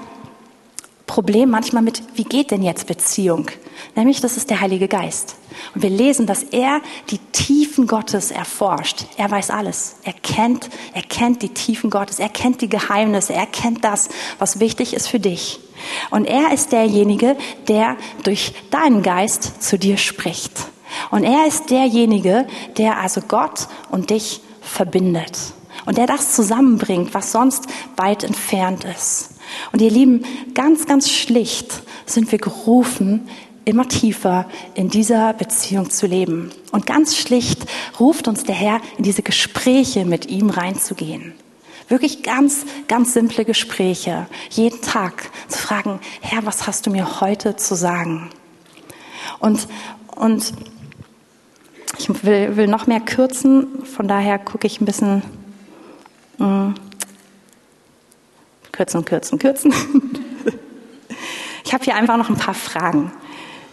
Problem 1.09 1.51
manchmal 1.51 1.83
mit, 1.83 2.05
wie 2.15 2.23
geht 2.23 2.53
denn 2.53 2.63
jetzt 2.63 2.87
Beziehung? 2.87 3.51
Nämlich, 3.97 4.21
das 4.21 4.37
ist 4.37 4.51
der 4.51 4.61
Heilige 4.61 4.87
Geist. 4.87 5.38
Und 5.75 5.83
wir 5.83 5.91
lesen, 5.91 6.27
dass 6.27 6.43
er 6.43 6.81
die 7.11 7.19
Tiefen 7.19 7.87
Gottes 7.87 8.31
erforscht. 8.31 9.07
Er 9.17 9.31
weiß 9.31 9.51
alles. 9.51 9.97
Er 10.03 10.13
kennt, 10.13 10.71
er 10.95 11.03
kennt 11.03 11.43
die 11.43 11.51
Tiefen 11.51 11.91
Gottes. 11.91 12.19
Er 12.19 12.29
kennt 12.29 12.61
die 12.61 12.69
Geheimnisse. 12.69 13.33
Er 13.33 13.47
kennt 13.47 13.85
das, 13.85 14.09
was 14.39 14.61
wichtig 14.61 14.95
ist 14.95 15.09
für 15.09 15.21
dich. 15.21 15.61
Und 16.11 16.25
er 16.25 16.53
ist 16.53 16.73
derjenige, 16.73 17.37
der 17.69 17.97
durch 18.25 18.53
deinen 18.71 19.03
Geist 19.03 19.63
zu 19.63 19.79
dir 19.79 19.97
spricht. 19.97 20.53
Und 21.11 21.25
er 21.25 21.47
ist 21.47 21.71
derjenige, 21.71 22.47
der 22.77 22.99
also 22.99 23.21
Gott 23.21 23.69
und 23.91 24.11
dich 24.11 24.41
verbindet. 24.61 25.39
Und 25.87 25.99
der 25.99 26.07
das 26.07 26.35
zusammenbringt, 26.35 27.15
was 27.15 27.33
sonst 27.33 27.67
weit 27.97 28.25
entfernt 28.25 28.85
ist. 28.85 29.31
Und 29.73 29.81
ihr 29.81 29.91
Lieben, 29.91 30.25
ganz, 30.55 30.87
ganz 30.87 31.11
schlicht 31.11 31.83
sind 32.05 32.31
wir 32.33 32.39
gerufen, 32.39 33.29
immer 33.69 33.87
tiefer 33.87 34.47
in 34.75 34.89
dieser 34.89 35.35
Beziehung 35.35 35.91
zu 35.91 36.07
leben. 36.07 36.51
Und 36.73 36.87
ganz 36.87 37.17
schlicht 37.17 37.67
ruft 38.01 38.27
uns 38.27 38.45
der 38.45 38.55
Herr, 38.55 38.81
in 38.97 39.05
diese 39.05 39.23
Gespräche 39.23 40.07
mit 40.07 40.27
ihm 40.27 40.49
reinzugehen. 40.49 41.35
Wirklich 41.89 42.23
ganz, 42.23 42.65
ganz 42.89 43.13
simple 43.13 43.45
Gespräche. 43.45 44.27
Jeden 44.51 44.81
Tag 44.81 45.31
zu 45.49 45.59
fragen, 45.59 46.01
Herr, 46.23 46.47
was 46.47 46.67
hast 46.67 46.87
du 46.87 46.91
mir 46.91 47.21
heute 47.21 47.57
zu 47.57 47.75
sagen? 47.75 48.31
Und, 49.39 49.69
und 50.17 50.55
ich 51.99 52.09
will, 52.25 52.57
will 52.57 52.69
noch 52.69 52.87
mehr 52.87 53.01
kürzen, 53.01 53.85
von 53.85 54.09
daher 54.09 54.39
gucke 54.39 54.67
ich 54.67 54.81
ein 54.81 54.87
bisschen 54.87 55.23
mh, 56.39 56.47
mm, 56.47 56.75
kürzen, 58.73 59.05
kürzen, 59.05 59.39
kürzen. 59.39 59.75
Ich 61.65 61.75
habe 61.75 61.85
hier 61.85 61.97
einfach 61.97 62.17
noch 62.17 62.31
ein 62.31 62.37
paar 62.37 62.55
Fragen 62.55 63.13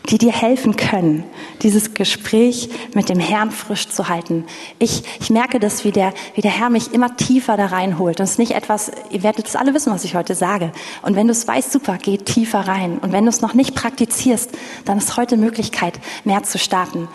die 0.10 0.18
dir 0.18 0.32
helfen 0.32 0.76
können, 0.76 1.24
dieses 1.62 1.94
Gespräch 1.94 2.70
mit 2.94 3.10
dem 3.10 3.20
Herrn 3.20 3.52
frisch 3.52 3.90
zu 3.90 4.08
halten. 4.08 4.46
Ich, 4.80 5.04
ich 5.20 5.30
merke 5.30 5.60
das, 5.60 5.84
wie 5.84 5.92
der, 5.92 6.14
wie 6.36 6.42
der 6.42 6.52
Herr 6.52 6.70
mich 6.70 6.94
immer 6.94 7.16
tiefer 7.16 7.58
da 7.58 7.68
reinholt. 7.68 8.20
Und 8.20 8.26
es 8.26 8.32
ist 8.32 8.40
nicht 8.40 8.52
etwas, 8.52 8.92
ihr 9.10 9.24
werdet 9.24 9.48
es 9.48 9.56
alle 9.56 9.74
wissen, 9.74 9.92
was 9.92 10.04
ich 10.04 10.16
heute 10.16 10.36
sage. 10.36 10.72
Und 11.02 11.16
wenn 11.16 11.28
du 11.28 11.32
es 11.32 11.48
weißt, 11.48 11.72
super, 11.72 11.98
geh 12.02 12.18
tiefer 12.18 12.60
rein. 12.60 13.00
Und 13.00 13.12
wenn 13.12 13.26
du 13.26 13.30
es 13.30 13.42
noch 13.42 13.54
nicht 13.54 13.76
praktizierst, 13.76 14.52
dann 14.86 14.98
ist 14.98 15.18
heute 15.18 15.38
Möglichkeit, 15.38 16.00
mehr 16.24 16.44
zu 16.44 16.58
starten. 16.58 17.08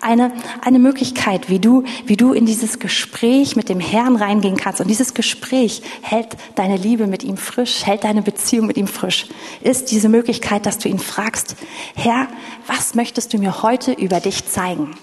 Eine, 0.00 0.32
eine 0.62 0.78
Möglichkeit, 0.78 1.48
wie 1.48 1.58
du, 1.58 1.84
wie 2.06 2.16
du 2.16 2.32
in 2.32 2.46
dieses 2.46 2.78
Gespräch 2.78 3.56
mit 3.56 3.68
dem 3.68 3.80
Herrn 3.80 4.16
reingehen 4.16 4.56
kannst. 4.56 4.80
Und 4.80 4.88
dieses 4.88 5.14
Gespräch 5.14 5.82
hält 6.02 6.36
deine 6.56 6.76
Liebe 6.76 7.06
mit 7.06 7.24
ihm 7.24 7.36
frisch, 7.36 7.86
hält 7.86 8.04
deine 8.04 8.22
Beziehung 8.22 8.66
mit 8.66 8.76
ihm 8.76 8.86
frisch, 8.86 9.26
ist 9.62 9.90
diese 9.90 10.08
Möglichkeit, 10.08 10.66
dass 10.66 10.78
du 10.78 10.88
ihn 10.88 10.98
fragst, 10.98 11.56
Herr, 11.94 12.28
was 12.66 12.94
möchtest 12.94 13.32
du 13.32 13.38
mir 13.38 13.62
heute 13.62 13.92
über 13.92 14.20
dich 14.20 14.46
zeigen? 14.46 14.94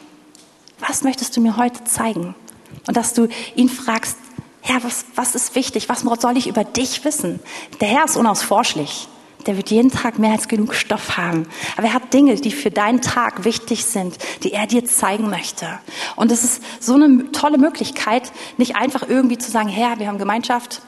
Was 0.79 1.03
möchtest 1.03 1.35
du 1.37 1.41
mir 1.41 1.57
heute 1.57 1.83
zeigen? 1.83 2.35
Und 2.87 2.97
dass 2.97 3.13
du 3.13 3.27
ihn 3.55 3.69
fragst, 3.69 4.17
Herr, 4.61 4.83
was, 4.83 5.05
was 5.15 5.35
ist 5.35 5.55
wichtig? 5.55 5.89
Was 5.89 6.01
soll 6.01 6.37
ich 6.37 6.47
über 6.47 6.63
dich 6.63 7.03
wissen? 7.03 7.39
Der 7.79 7.87
Herr 7.87 8.05
ist 8.05 8.15
unausforschlich. 8.15 9.07
Der 9.47 9.57
wird 9.57 9.71
jeden 9.71 9.89
Tag 9.89 10.19
mehr 10.19 10.33
als 10.33 10.47
genug 10.47 10.75
Stoff 10.75 11.17
haben. 11.17 11.47
Aber 11.75 11.87
er 11.87 11.93
hat 11.93 12.13
Dinge, 12.13 12.35
die 12.35 12.51
für 12.51 12.69
deinen 12.69 13.01
Tag 13.01 13.43
wichtig 13.43 13.85
sind, 13.85 14.17
die 14.43 14.53
er 14.53 14.67
dir 14.67 14.85
zeigen 14.85 15.29
möchte. 15.29 15.79
Und 16.15 16.31
es 16.31 16.43
ist 16.43 16.63
so 16.79 16.93
eine 16.93 17.31
tolle 17.31 17.57
Möglichkeit, 17.57 18.31
nicht 18.57 18.75
einfach 18.75 19.07
irgendwie 19.07 19.39
zu 19.39 19.49
sagen, 19.49 19.69
Herr, 19.69 19.97
wir 19.97 20.07
haben 20.07 20.19
Gemeinschaft, 20.19 20.81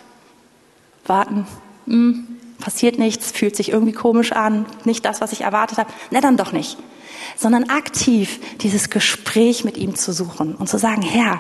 warten, 1.06 1.48
hm, 1.88 2.28
passiert 2.60 3.00
nichts, 3.00 3.32
fühlt 3.32 3.56
sich 3.56 3.72
irgendwie 3.72 3.94
komisch 3.94 4.32
an, 4.32 4.66
nicht 4.86 5.06
das, 5.06 5.22
was 5.22 5.32
ich 5.32 5.42
erwartet 5.42 5.78
habe. 5.78 5.92
Na, 6.12 6.22
dann 6.22 6.38
doch 6.38 6.52
nicht. 6.52 6.78
Sondern 7.36 7.70
aktiv 7.70 8.40
dieses 8.62 8.90
Gespräch 8.90 9.64
mit 9.64 9.78
ihm 9.78 9.96
zu 9.96 10.14
suchen 10.14 10.56
und 10.56 10.68
zu 10.68 10.78
sagen, 10.78 11.02
Herr, 11.02 11.40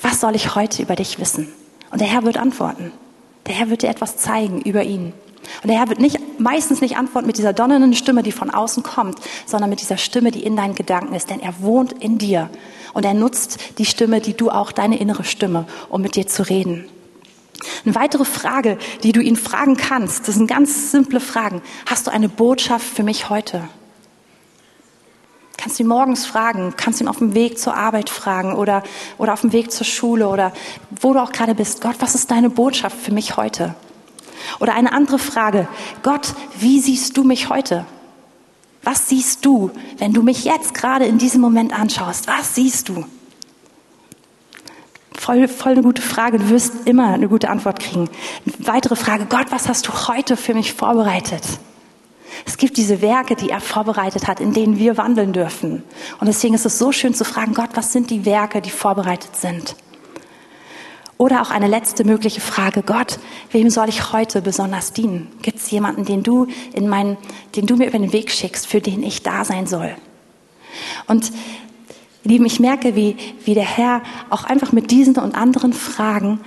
was 0.00 0.20
soll 0.20 0.34
ich 0.34 0.54
heute 0.54 0.82
über 0.82 0.96
dich 0.96 1.18
wissen? 1.18 1.48
Und 1.90 2.00
der 2.00 2.08
Herr 2.08 2.24
wird 2.24 2.36
antworten. 2.36 2.92
Der 3.46 3.54
Herr 3.54 3.70
wird 3.70 3.82
dir 3.82 3.88
etwas 3.88 4.16
zeigen 4.16 4.60
über 4.62 4.82
ihn. 4.82 5.12
Und 5.62 5.68
der 5.68 5.78
Herr 5.78 5.88
wird 5.88 6.00
nicht, 6.00 6.18
meistens 6.38 6.80
nicht 6.80 6.96
antworten 6.96 7.26
mit 7.26 7.38
dieser 7.38 7.52
donnernden 7.52 7.94
Stimme, 7.94 8.22
die 8.22 8.32
von 8.32 8.50
außen 8.50 8.82
kommt, 8.82 9.18
sondern 9.46 9.70
mit 9.70 9.80
dieser 9.80 9.96
Stimme, 9.96 10.30
die 10.30 10.44
in 10.44 10.56
deinen 10.56 10.74
Gedanken 10.74 11.14
ist. 11.14 11.30
Denn 11.30 11.40
er 11.40 11.60
wohnt 11.60 11.92
in 11.92 12.18
dir. 12.18 12.50
Und 12.94 13.04
er 13.04 13.14
nutzt 13.14 13.58
die 13.78 13.84
Stimme, 13.84 14.20
die 14.20 14.34
du 14.34 14.50
auch, 14.50 14.72
deine 14.72 14.98
innere 14.98 15.24
Stimme, 15.24 15.66
um 15.88 16.02
mit 16.02 16.16
dir 16.16 16.26
zu 16.26 16.48
reden. 16.48 16.88
Eine 17.84 17.94
weitere 17.94 18.24
Frage, 18.24 18.78
die 19.02 19.12
du 19.12 19.20
ihn 19.20 19.36
fragen 19.36 19.76
kannst, 19.76 20.28
das 20.28 20.36
sind 20.36 20.46
ganz 20.46 20.90
simple 20.90 21.20
Fragen. 21.20 21.62
Hast 21.86 22.06
du 22.06 22.10
eine 22.10 22.28
Botschaft 22.28 22.86
für 22.86 23.02
mich 23.02 23.30
heute? 23.30 23.68
Kannst 25.56 25.78
du 25.78 25.84
ihn 25.84 25.88
morgens 25.88 26.26
fragen, 26.26 26.74
kannst 26.76 26.98
du 26.98 27.04
ihn 27.04 27.08
auf 27.08 27.18
dem 27.18 27.34
Weg 27.34 27.58
zur 27.58 27.76
Arbeit 27.76 28.10
fragen 28.10 28.54
oder, 28.54 28.82
oder 29.16 29.32
auf 29.32 29.42
dem 29.42 29.52
Weg 29.52 29.70
zur 29.70 29.86
Schule 29.86 30.28
oder 30.28 30.52
wo 31.00 31.12
du 31.12 31.20
auch 31.20 31.30
gerade 31.30 31.54
bist. 31.54 31.80
Gott, 31.80 31.96
was 32.00 32.16
ist 32.16 32.30
deine 32.30 32.50
Botschaft 32.50 32.96
für 32.96 33.12
mich 33.12 33.36
heute? 33.36 33.74
Oder 34.58 34.74
eine 34.74 34.92
andere 34.92 35.20
Frage. 35.20 35.68
Gott, 36.02 36.34
wie 36.58 36.80
siehst 36.80 37.16
du 37.16 37.22
mich 37.22 37.48
heute? 37.48 37.86
Was 38.82 39.08
siehst 39.08 39.44
du, 39.44 39.70
wenn 39.98 40.12
du 40.12 40.22
mich 40.22 40.44
jetzt 40.44 40.74
gerade 40.74 41.04
in 41.04 41.18
diesem 41.18 41.40
Moment 41.40 41.78
anschaust? 41.78 42.26
Was 42.26 42.56
siehst 42.56 42.88
du? 42.88 43.04
Voll, 45.16 45.48
voll 45.48 45.72
eine 45.72 45.82
gute 45.82 46.02
Frage. 46.02 46.38
Du 46.38 46.48
wirst 46.48 46.86
immer 46.86 47.12
eine 47.12 47.28
gute 47.28 47.50
Antwort 47.50 47.80
kriegen. 47.80 48.08
weitere 48.58 48.96
Frage. 48.96 49.26
Gott, 49.26 49.46
was 49.50 49.68
hast 49.68 49.88
du 49.88 49.92
heute 50.08 50.36
für 50.36 50.54
mich 50.54 50.72
vorbereitet? 50.72 51.42
Es 52.46 52.56
gibt 52.56 52.76
diese 52.76 53.02
Werke, 53.02 53.36
die 53.36 53.50
er 53.50 53.60
vorbereitet 53.60 54.26
hat, 54.26 54.40
in 54.40 54.52
denen 54.52 54.78
wir 54.78 54.96
wandeln 54.96 55.32
dürfen. 55.32 55.82
Und 56.18 56.26
deswegen 56.26 56.54
ist 56.54 56.66
es 56.66 56.78
so 56.78 56.92
schön 56.92 57.14
zu 57.14 57.24
fragen, 57.24 57.54
Gott, 57.54 57.70
was 57.74 57.92
sind 57.92 58.10
die 58.10 58.24
Werke, 58.24 58.60
die 58.60 58.70
vorbereitet 58.70 59.36
sind? 59.36 59.76
Oder 61.18 61.42
auch 61.42 61.50
eine 61.50 61.68
letzte 61.68 62.04
mögliche 62.04 62.40
Frage, 62.40 62.82
Gott, 62.82 63.20
wem 63.52 63.70
soll 63.70 63.88
ich 63.88 64.12
heute 64.12 64.42
besonders 64.42 64.92
dienen? 64.92 65.28
Gibt 65.42 65.58
es 65.58 65.70
jemanden, 65.70 66.04
den 66.04 66.22
du, 66.24 66.48
in 66.72 66.88
meinen, 66.88 67.16
den 67.54 67.66
du 67.66 67.76
mir 67.76 67.86
über 67.86 67.98
den 67.98 68.12
Weg 68.12 68.30
schickst, 68.32 68.66
für 68.66 68.80
den 68.80 69.04
ich 69.04 69.22
da 69.22 69.44
sein 69.44 69.66
soll? 69.66 69.94
Und 71.06 71.30
Lieben, 72.24 72.46
ich 72.46 72.60
merke, 72.60 72.94
wie, 72.94 73.16
wie 73.44 73.54
der 73.54 73.64
Herr 73.64 74.02
auch 74.30 74.44
einfach 74.44 74.72
mit 74.72 74.90
diesen 74.90 75.16
und 75.16 75.34
anderen 75.34 75.72
Fragen 75.72 76.40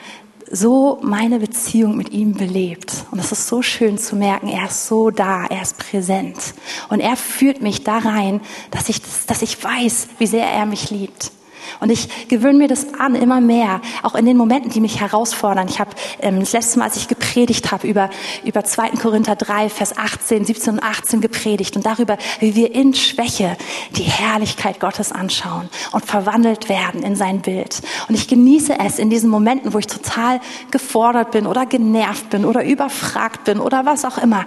so 0.50 1.00
meine 1.02 1.40
Beziehung 1.40 1.98
mit 1.98 2.12
ihm 2.12 2.34
belebt. 2.34 3.06
Und 3.12 3.20
es 3.20 3.32
ist 3.32 3.48
so 3.48 3.62
schön 3.62 3.98
zu 3.98 4.16
merken, 4.16 4.48
er 4.48 4.68
ist 4.68 4.88
so 4.88 5.10
da, 5.10 5.46
er 5.46 5.62
ist 5.62 5.78
präsent. 5.78 6.54
Und 6.90 7.00
er 7.00 7.16
führt 7.16 7.62
mich 7.62 7.84
da 7.84 7.98
rein, 7.98 8.42
dass 8.72 8.90
ich, 8.90 9.02
dass 9.28 9.42
ich 9.42 9.62
weiß, 9.62 10.08
wie 10.20 10.28
sehr 10.28 10.46
er 10.46 10.66
mich 10.66 10.92
liebt. 10.92 11.32
Und 11.80 11.92
ich 11.92 12.28
gewöhne 12.28 12.58
mir 12.58 12.68
das 12.68 12.94
an, 13.00 13.16
immer 13.16 13.42
mehr, 13.42 13.82
auch 14.04 14.16
in 14.16 14.26
den 14.26 14.38
Momenten, 14.38 14.72
die 14.72 14.82
mich 14.82 15.00
herausfordern. 15.02 15.68
Ich 15.68 15.80
habe 15.80 15.92
ähm, 16.20 16.40
das 16.40 16.54
letzte 16.54 16.80
Mal, 16.80 16.86
als 16.86 16.98
ich 16.98 17.08
gepredigt 17.08 17.72
habe, 17.72 17.88
über, 17.88 18.10
über 18.44 18.64
2. 18.64 18.90
Korinther 19.02 19.36
3, 19.36 19.70
Vers 19.70 19.98
18, 19.98 20.46
17 20.46 20.74
und 20.74 20.84
18 20.84 21.22
gepredigt 21.22 21.76
und 21.76 21.86
darüber, 21.86 22.18
wie 22.40 22.56
wir 22.56 22.74
in 22.74 22.94
Schwäche 22.94 23.58
die 23.96 24.04
Herrlichkeit 24.04 24.80
Gottes 24.80 25.12
anschauen 25.12 25.70
und 25.92 26.06
verwandelt 26.06 26.70
werden 26.70 27.04
in 27.04 27.16
sein 27.16 27.42
Bild. 27.42 27.82
Und 28.08 28.16
ich 28.16 28.28
genieße 28.28 28.78
es 28.80 29.00
in 29.00 29.10
diesen 29.10 29.30
Momenten, 29.30 29.74
wo 29.74 29.80
ich 29.80 29.88
total 29.88 30.40
gefordert 30.72 31.32
bin 31.32 31.48
oder 31.48 31.66
genervt 31.66 32.30
bin 32.30 32.46
oder 32.46 32.64
überfragt 32.64 33.44
bin 33.46 33.60
oder 33.60 33.86
was 33.86 34.06
auch 34.06 34.18
immer, 34.18 34.46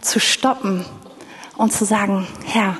zu 0.00 0.20
stoppen 0.20 0.84
und 1.56 1.72
zu 1.72 1.84
sagen, 1.84 2.26
Herr, 2.46 2.76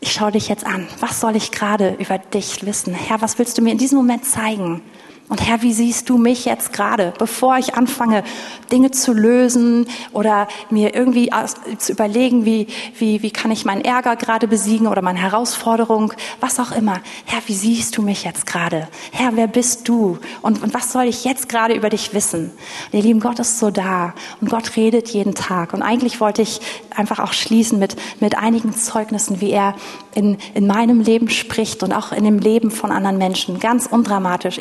ich 0.00 0.12
schaue 0.12 0.32
dich 0.32 0.48
jetzt 0.48 0.66
an. 0.66 0.86
Was 1.00 1.20
soll 1.20 1.36
ich 1.36 1.50
gerade 1.50 1.96
über 1.98 2.18
dich 2.18 2.64
wissen? 2.66 2.94
Herr, 2.94 3.20
was 3.22 3.38
willst 3.38 3.56
du 3.58 3.62
mir 3.62 3.72
in 3.72 3.78
diesem 3.78 3.98
Moment 3.98 4.24
zeigen? 4.24 4.82
Und 5.28 5.44
Herr, 5.44 5.62
wie 5.62 5.72
siehst 5.72 6.08
du 6.08 6.18
mich 6.18 6.44
jetzt 6.44 6.72
gerade, 6.72 7.12
bevor 7.18 7.58
ich 7.58 7.74
anfange, 7.74 8.22
Dinge 8.70 8.92
zu 8.92 9.12
lösen 9.12 9.88
oder 10.12 10.46
mir 10.70 10.94
irgendwie 10.94 11.30
zu 11.78 11.92
überlegen, 11.92 12.44
wie, 12.44 12.68
wie, 12.98 13.22
wie 13.22 13.32
kann 13.32 13.50
ich 13.50 13.64
meinen 13.64 13.80
Ärger 13.80 14.14
gerade 14.14 14.46
besiegen 14.46 14.86
oder 14.86 15.02
meine 15.02 15.18
Herausforderung, 15.18 16.12
was 16.40 16.60
auch 16.60 16.70
immer. 16.70 17.00
Herr, 17.24 17.40
wie 17.46 17.54
siehst 17.54 17.96
du 17.96 18.02
mich 18.02 18.22
jetzt 18.22 18.46
gerade? 18.46 18.86
Herr, 19.10 19.34
wer 19.34 19.48
bist 19.48 19.88
du? 19.88 20.18
Und, 20.42 20.62
und 20.62 20.72
was 20.74 20.92
soll 20.92 21.04
ich 21.06 21.24
jetzt 21.24 21.48
gerade 21.48 21.74
über 21.74 21.88
dich 21.88 22.14
wissen? 22.14 22.52
Und 22.92 22.98
ihr 22.98 23.02
lieben 23.02 23.18
Gott 23.18 23.40
ist 23.40 23.58
so 23.58 23.70
da 23.70 24.14
und 24.40 24.48
Gott 24.48 24.76
redet 24.76 25.08
jeden 25.08 25.34
Tag. 25.34 25.74
Und 25.74 25.82
eigentlich 25.82 26.20
wollte 26.20 26.42
ich 26.42 26.60
einfach 26.94 27.18
auch 27.18 27.32
schließen 27.32 27.80
mit, 27.80 27.96
mit 28.20 28.38
einigen 28.38 28.76
Zeugnissen, 28.76 29.40
wie 29.40 29.50
er 29.50 29.74
in, 30.14 30.38
in 30.54 30.66
meinem 30.66 31.00
Leben 31.00 31.28
spricht 31.28 31.82
und 31.82 31.92
auch 31.92 32.12
in 32.12 32.24
dem 32.24 32.38
Leben 32.38 32.70
von 32.70 32.92
anderen 32.92 33.18
Menschen. 33.18 33.58
Ganz 33.58 33.86
undramatisch. 33.86 34.58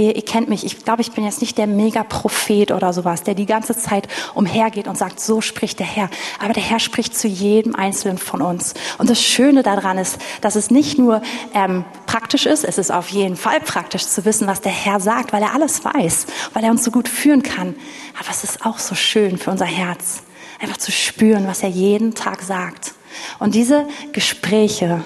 Ihr, 0.00 0.16
ihr 0.16 0.24
kennt 0.24 0.48
mich, 0.48 0.64
ich 0.64 0.82
glaube, 0.82 1.02
ich 1.02 1.12
bin 1.12 1.24
jetzt 1.24 1.40
nicht 1.40 1.58
der 1.58 1.66
Mega-Prophet 1.66 2.72
oder 2.72 2.92
sowas, 2.92 3.22
der 3.22 3.34
die 3.34 3.46
ganze 3.46 3.76
Zeit 3.76 4.08
umhergeht 4.34 4.88
und 4.88 4.96
sagt, 4.96 5.20
so 5.20 5.40
spricht 5.40 5.78
der 5.78 5.86
Herr. 5.86 6.08
Aber 6.42 6.52
der 6.52 6.62
Herr 6.62 6.80
spricht 6.80 7.16
zu 7.16 7.28
jedem 7.28 7.74
Einzelnen 7.74 8.18
von 8.18 8.40
uns. 8.40 8.74
Und 8.98 9.10
das 9.10 9.22
Schöne 9.22 9.62
daran 9.62 9.98
ist, 9.98 10.18
dass 10.40 10.56
es 10.56 10.70
nicht 10.70 10.98
nur 10.98 11.22
ähm, 11.54 11.84
praktisch 12.06 12.46
ist, 12.46 12.64
es 12.64 12.78
ist 12.78 12.90
auf 12.90 13.08
jeden 13.08 13.36
Fall 13.36 13.60
praktisch 13.60 14.06
zu 14.06 14.24
wissen, 14.24 14.46
was 14.46 14.60
der 14.60 14.72
Herr 14.72 15.00
sagt, 15.00 15.32
weil 15.32 15.42
er 15.42 15.54
alles 15.54 15.84
weiß, 15.84 16.26
weil 16.54 16.64
er 16.64 16.70
uns 16.70 16.84
so 16.84 16.90
gut 16.90 17.08
führen 17.08 17.42
kann. 17.42 17.74
Aber 18.18 18.30
es 18.30 18.42
ist 18.42 18.64
auch 18.64 18.78
so 18.78 18.94
schön 18.94 19.36
für 19.36 19.50
unser 19.50 19.66
Herz, 19.66 20.22
einfach 20.60 20.78
zu 20.78 20.92
spüren, 20.92 21.46
was 21.46 21.62
er 21.62 21.68
jeden 21.68 22.14
Tag 22.14 22.42
sagt. 22.42 22.94
Und 23.38 23.54
diese 23.54 23.86
Gespräche 24.12 25.02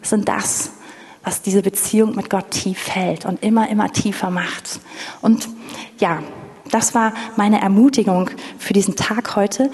sind 0.00 0.28
das, 0.28 0.70
was 1.28 1.42
diese 1.42 1.60
Beziehung 1.60 2.16
mit 2.16 2.30
Gott 2.30 2.50
tief 2.50 2.88
hält 2.88 3.26
und 3.26 3.42
immer, 3.42 3.68
immer 3.68 3.92
tiefer 3.92 4.30
macht. 4.30 4.80
Und 5.20 5.46
ja, 5.98 6.22
das 6.70 6.94
war 6.94 7.12
meine 7.36 7.60
Ermutigung 7.60 8.30
für 8.58 8.72
diesen 8.72 8.96
Tag 8.96 9.36
heute. 9.36 9.70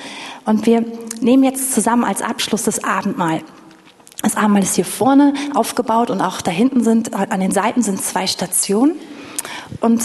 Und 0.47 0.67
wir 0.67 0.85
nehmen 1.21 1.45
jetzt 1.45 1.73
zusammen 1.73 2.03
als 2.03 2.23
Abschluss 2.23 2.65
das 2.65 2.83
Abendmahl. 2.83 3.41
Das 4.21 4.37
Abendmahl 4.37 4.65
ist 4.65 4.75
hier 4.75 4.85
vorne 4.85 5.33
aufgebaut 5.55 6.11
und 6.11 6.21
auch 6.21 6.41
da 6.41 6.51
hinten 6.51 6.83
sind, 6.83 7.15
an 7.15 7.39
den 7.39 7.53
Seiten 7.53 7.83
sind 7.83 8.03
zwei 8.03 8.27
Stationen. 8.27 8.97
Und 9.81 10.03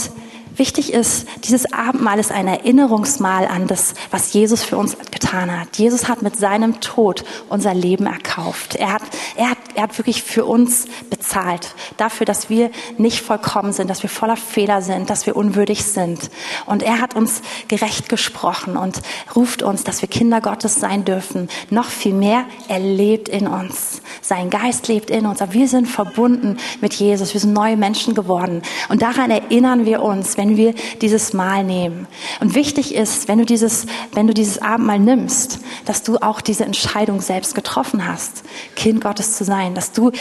Wichtig 0.60 0.92
ist, 0.92 1.26
dieses 1.46 1.72
Abendmahl 1.72 2.20
ist 2.20 2.34
ein 2.34 2.46
Erinnerungsmahl 2.46 3.48
an 3.48 3.68
das, 3.68 3.94
was 4.12 4.34
Jesus 4.34 4.62
für 4.62 4.76
uns 4.76 4.98
getan 5.10 5.58
hat. 5.58 5.78
Jesus 5.78 6.10
hat 6.10 6.22
mit 6.22 6.36
seinem 6.36 6.82
Tod 6.82 7.24
unser 7.48 7.74
Leben 7.74 8.06
erkauft. 8.06 8.76
Er 8.76 8.92
hat, 8.92 9.04
er 9.38 9.52
hat, 9.52 9.58
er 9.76 9.84
hat 9.84 9.98
wirklich 9.98 10.24
für 10.24 10.46
uns 10.46 10.86
bezahlt. 11.10 11.76
Dafür, 11.98 12.26
dass 12.26 12.50
wir 12.50 12.72
nicht 12.98 13.22
vollkommen 13.22 13.74
sind, 13.74 13.90
dass 13.90 14.04
wir 14.04 14.10
voller 14.10 14.38
Fehler 14.38 14.82
sind, 14.82 15.10
dass 15.10 15.26
wir 15.26 15.36
unwürdig 15.36 15.84
sind. 15.84 16.30
Und 16.66 16.84
er 16.84 17.02
hat 17.02 17.16
uns 17.16 17.42
gerecht 17.68 18.10
gesprochen 18.10 18.78
und 18.78 19.02
ruft 19.36 19.64
uns, 19.64 19.84
dass 19.84 20.02
wir 20.02 20.10
Kinder 20.10 20.42
Gottes 20.42 20.76
sein 20.76 21.06
dürfen. 21.06 21.50
Noch 21.70 21.86
viel 21.86 22.14
mehr, 22.14 22.46
er 22.68 22.80
lebt 22.80 23.30
in 23.30 23.48
uns. 23.48 24.02
Sein 24.22 24.50
Geist 24.50 24.88
lebt 24.88 25.10
in 25.10 25.26
uns. 25.26 25.42
Aber 25.42 25.54
wir 25.54 25.68
sind 25.68 25.88
verbunden 25.88 26.58
mit 26.82 26.94
Jesus. 26.94 27.34
Wir 27.34 27.42
sind 27.42 27.54
neue 27.54 27.78
Menschen 27.78 28.16
geworden. 28.16 28.62
Und 28.90 29.02
daran 29.02 29.32
erinnern 29.32 29.86
wir 29.86 30.02
uns, 30.02 30.38
wenn 30.38 30.58
wir 30.58 30.74
dieses 31.02 31.34
Mahl 31.34 31.64
nehmen. 31.64 32.08
Und 32.40 32.56
wichtig 32.56 32.96
ist, 32.96 33.28
wenn 33.28 33.40
du 33.40 33.46
dieses, 33.46 33.86
wenn 34.14 34.28
du 34.28 34.34
dieses 34.34 34.62
Abendmahl 34.62 35.00
nimmst, 35.00 35.60
dass 35.86 36.04
du 36.04 36.18
auch 36.18 36.42
diese 36.42 36.66
Entscheidung 36.66 37.22
selbst 37.22 37.56
getroffen 37.56 38.08
hast, 38.08 38.44
Kind 38.76 39.02
Gottes 39.02 39.36
zu 39.36 39.44
sein, 39.44 39.59
dass 39.76 39.92
du 39.92 40.12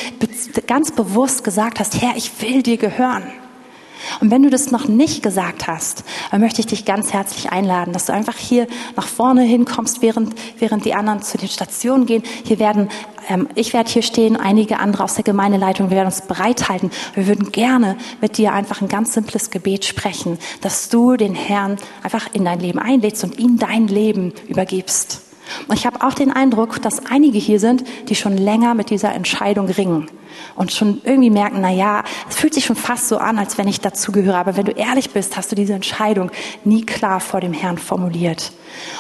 ganz 0.67 0.93
bewusst 0.93 1.45
gesagt 1.45 1.81
hast, 1.81 2.01
Herr, 2.01 2.17
ich 2.17 2.43
will 2.43 2.63
dir 2.63 2.77
gehören. 2.77 3.25
Und 4.21 4.31
wenn 4.31 4.43
du 4.43 4.51
das 4.51 4.71
noch 4.71 4.89
nicht 4.89 5.23
gesagt 5.23 5.67
hast, 5.67 6.05
dann 6.31 6.41
möchte 6.41 6.61
ich 6.61 6.67
dich 6.67 6.85
ganz 6.85 7.13
herzlich 7.13 7.51
einladen, 7.51 7.93
dass 7.93 8.07
du 8.07 8.13
einfach 8.13 8.37
hier 8.37 8.67
nach 8.97 9.07
vorne 9.07 9.43
hinkommst, 9.43 10.03
während, 10.03 10.35
während 10.59 10.85
die 10.85 10.95
anderen 10.95 11.23
zu 11.23 11.39
den 11.39 11.49
Stationen 11.49 12.07
gehen. 12.07 12.23
Hier 12.45 12.59
werden, 12.59 12.89
ähm, 13.29 13.49
ich 13.55 13.73
werde 13.73 13.91
hier 13.91 14.03
stehen, 14.03 14.37
einige 14.37 14.79
andere 14.79 15.05
aus 15.05 15.15
der 15.15 15.25
Gemeindeleitung, 15.25 15.91
wir 15.91 15.97
werden 15.97 16.07
uns 16.07 16.23
bereithalten. 16.23 16.91
Wir 17.15 17.27
würden 17.27 17.53
gerne 17.53 17.97
mit 18.21 18.39
dir 18.39 18.53
einfach 18.53 18.81
ein 18.81 18.89
ganz 18.89 19.15
simples 19.15 19.51
Gebet 19.51 19.85
sprechen, 19.85 20.39
dass 20.61 20.89
du 20.89 21.17
den 21.17 21.35
Herrn 21.35 21.77
einfach 22.03 22.29
in 22.33 22.45
dein 22.45 22.61
Leben 22.61 22.79
einlädst 22.79 23.25
und 23.25 23.39
ihm 23.39 23.59
dein 23.59 23.89
Leben 23.89 24.33
übergibst. 24.49 25.28
Und 25.67 25.77
ich 25.77 25.87
habe 25.87 26.03
auch 26.03 26.15
den 26.15 26.31
Eindruck, 26.31 26.81
dass 26.83 27.07
einige 27.07 27.39
hier 27.39 27.61
sind, 27.61 27.85
die 28.09 28.15
schon 28.15 28.37
länger 28.37 28.75
mit 28.75 28.91
dieser 28.91 29.15
Entscheidung 29.15 29.67
ringen 29.67 30.11
und 30.55 30.73
schon 30.73 31.01
irgendwie 31.05 31.31
merken, 31.31 31.59
na 31.61 31.71
ja, 31.71 32.05
es 32.29 32.37
fühlt 32.37 32.55
sich 32.55 32.65
schon 32.65 32.77
fast 32.77 33.09
so 33.09 33.19
an, 33.19 33.39
als 33.39 33.59
wenn 33.59 33.69
ich 33.69 33.81
dazugehöre. 33.81 34.37
Aber 34.37 34.57
wenn 34.57 34.67
du 34.67 34.73
ehrlich 34.73 35.11
bist, 35.11 35.37
hast 35.37 35.51
du 35.53 35.57
diese 35.57 35.75
Entscheidung 35.75 36.31
nie 36.65 36.85
klar 36.85 37.21
vor 37.21 37.41
dem 37.41 37.53
Herrn 37.53 37.79
formuliert. 37.79 38.53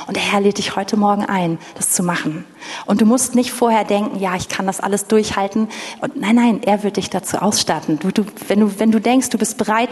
Und 0.07 0.17
der 0.17 0.23
Herr 0.23 0.41
lädt 0.41 0.59
dich 0.59 0.77
heute 0.77 0.97
Morgen 0.97 1.25
ein, 1.25 1.59
das 1.77 1.91
zu 1.91 2.03
machen. 2.03 2.45
Und 2.87 3.01
du 3.01 3.07
musst 3.07 3.35
nicht 3.35 3.53
vorher 3.53 3.85
denken, 3.85 4.19
ja, 4.19 4.35
ich 4.35 4.49
kann 4.49 4.67
das 4.67 4.81
alles 4.81 5.07
durchhalten. 5.07 5.69
Und 6.01 6.21
nein, 6.21 6.37
nein, 6.37 6.61
er 6.63 6.83
wird 6.83 6.97
dich 6.97 7.11
dazu 7.11 7.39
ausstatten. 7.39 7.99
Du, 7.99 8.11
du, 8.11 8.25
wenn, 8.49 8.61
du, 8.61 8.79
wenn 8.79 8.91
du 8.91 9.01
denkst, 9.01 9.31
du 9.31 9.39
bist 9.39 9.59
bereit, 9.59 9.91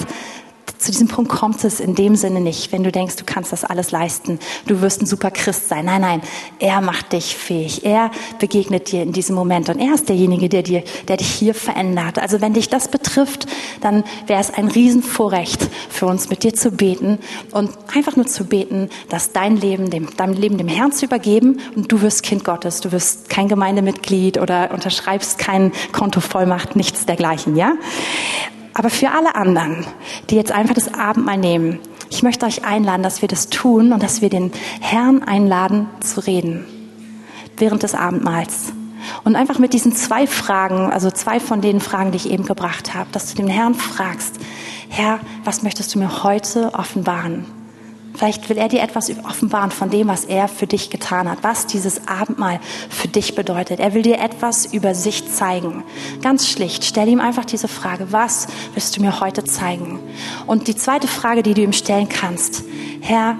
zu 0.78 0.90
diesem 0.90 1.08
Punkt 1.08 1.30
kommt 1.30 1.64
es 1.64 1.80
in 1.80 1.94
dem 1.94 2.16
Sinne 2.16 2.40
nicht, 2.40 2.72
wenn 2.72 2.82
du 2.82 2.92
denkst, 2.92 3.16
du 3.16 3.24
kannst 3.24 3.52
das 3.52 3.64
alles 3.64 3.90
leisten, 3.90 4.38
du 4.66 4.80
wirst 4.80 5.02
ein 5.02 5.06
super 5.06 5.30
Christ 5.30 5.68
sein. 5.68 5.84
Nein, 5.84 6.00
nein, 6.00 6.20
er 6.58 6.80
macht 6.80 7.12
dich 7.12 7.36
fähig. 7.36 7.84
Er 7.84 8.10
begegnet 8.38 8.92
dir 8.92 9.02
in 9.02 9.12
diesem 9.12 9.34
Moment 9.34 9.68
und 9.68 9.78
er 9.78 9.94
ist 9.94 10.08
derjenige, 10.08 10.48
der 10.48 10.62
dir, 10.62 10.82
der 11.08 11.16
dich 11.16 11.28
hier 11.28 11.54
verändert. 11.54 12.18
Also 12.18 12.40
wenn 12.40 12.52
dich 12.52 12.68
das 12.68 12.88
betrifft, 12.88 13.46
dann 13.80 14.04
wäre 14.26 14.40
es 14.40 14.52
ein 14.52 14.68
Riesenvorrecht 14.68 15.68
für 15.88 16.06
uns, 16.06 16.28
mit 16.28 16.42
dir 16.42 16.54
zu 16.54 16.70
beten 16.70 17.18
und 17.52 17.70
einfach 17.94 18.16
nur 18.16 18.26
zu 18.26 18.44
beten, 18.44 18.90
dass 19.08 19.32
dein 19.32 19.56
Leben 19.56 19.90
dem, 19.90 20.08
dein 20.16 20.34
Leben 20.34 20.58
dem 20.58 20.68
Herrn 20.68 20.92
zu 20.92 21.06
übergeben 21.06 21.60
und 21.74 21.90
du 21.90 22.02
wirst 22.02 22.22
Kind 22.22 22.44
Gottes. 22.44 22.80
Du 22.80 22.92
wirst 22.92 23.28
kein 23.28 23.48
Gemeindemitglied 23.48 24.38
oder 24.38 24.70
unterschreibst 24.72 25.38
kein 25.38 25.72
Kontovollmacht, 25.92 26.76
nichts 26.76 27.06
dergleichen, 27.06 27.56
ja? 27.56 27.74
Aber 28.78 28.90
für 28.90 29.10
alle 29.10 29.34
anderen, 29.36 29.86
die 30.28 30.36
jetzt 30.36 30.52
einfach 30.52 30.74
das 30.74 30.92
Abendmahl 30.92 31.38
nehmen, 31.38 31.78
ich 32.10 32.22
möchte 32.22 32.44
euch 32.44 32.66
einladen, 32.66 33.02
dass 33.02 33.22
wir 33.22 33.28
das 33.28 33.48
tun 33.48 33.90
und 33.90 34.02
dass 34.02 34.20
wir 34.20 34.28
den 34.28 34.52
Herrn 34.82 35.22
einladen 35.22 35.88
zu 36.00 36.20
reden 36.20 36.66
während 37.56 37.82
des 37.82 37.94
Abendmahls. 37.94 38.74
Und 39.24 39.34
einfach 39.34 39.58
mit 39.58 39.72
diesen 39.72 39.96
zwei 39.96 40.26
Fragen, 40.26 40.92
also 40.92 41.10
zwei 41.10 41.40
von 41.40 41.62
den 41.62 41.80
Fragen, 41.80 42.10
die 42.10 42.18
ich 42.18 42.30
eben 42.30 42.44
gebracht 42.44 42.92
habe, 42.92 43.08
dass 43.12 43.30
du 43.30 43.36
den 43.36 43.48
Herrn 43.48 43.74
fragst, 43.74 44.34
Herr, 44.90 45.20
was 45.42 45.62
möchtest 45.62 45.94
du 45.94 45.98
mir 45.98 46.22
heute 46.22 46.74
offenbaren? 46.74 47.46
Vielleicht 48.16 48.48
will 48.48 48.56
er 48.56 48.68
dir 48.68 48.82
etwas 48.82 49.10
offenbaren 49.24 49.70
von 49.70 49.90
dem, 49.90 50.08
was 50.08 50.24
er 50.24 50.48
für 50.48 50.66
dich 50.66 50.88
getan 50.88 51.28
hat, 51.28 51.38
was 51.42 51.66
dieses 51.66 52.08
Abendmahl 52.08 52.60
für 52.88 53.08
dich 53.08 53.34
bedeutet. 53.34 53.78
Er 53.78 53.92
will 53.92 54.02
dir 54.02 54.20
etwas 54.20 54.64
über 54.72 54.94
sich 54.94 55.30
zeigen. 55.30 55.84
Ganz 56.22 56.48
schlicht, 56.48 56.84
stell 56.84 57.08
ihm 57.08 57.20
einfach 57.20 57.44
diese 57.44 57.68
Frage, 57.68 58.12
was 58.12 58.46
willst 58.72 58.96
du 58.96 59.02
mir 59.02 59.20
heute 59.20 59.44
zeigen? 59.44 59.98
Und 60.46 60.66
die 60.66 60.76
zweite 60.76 61.08
Frage, 61.08 61.42
die 61.42 61.52
du 61.52 61.60
ihm 61.60 61.74
stellen 61.74 62.08
kannst, 62.08 62.64
Herr, 63.00 63.36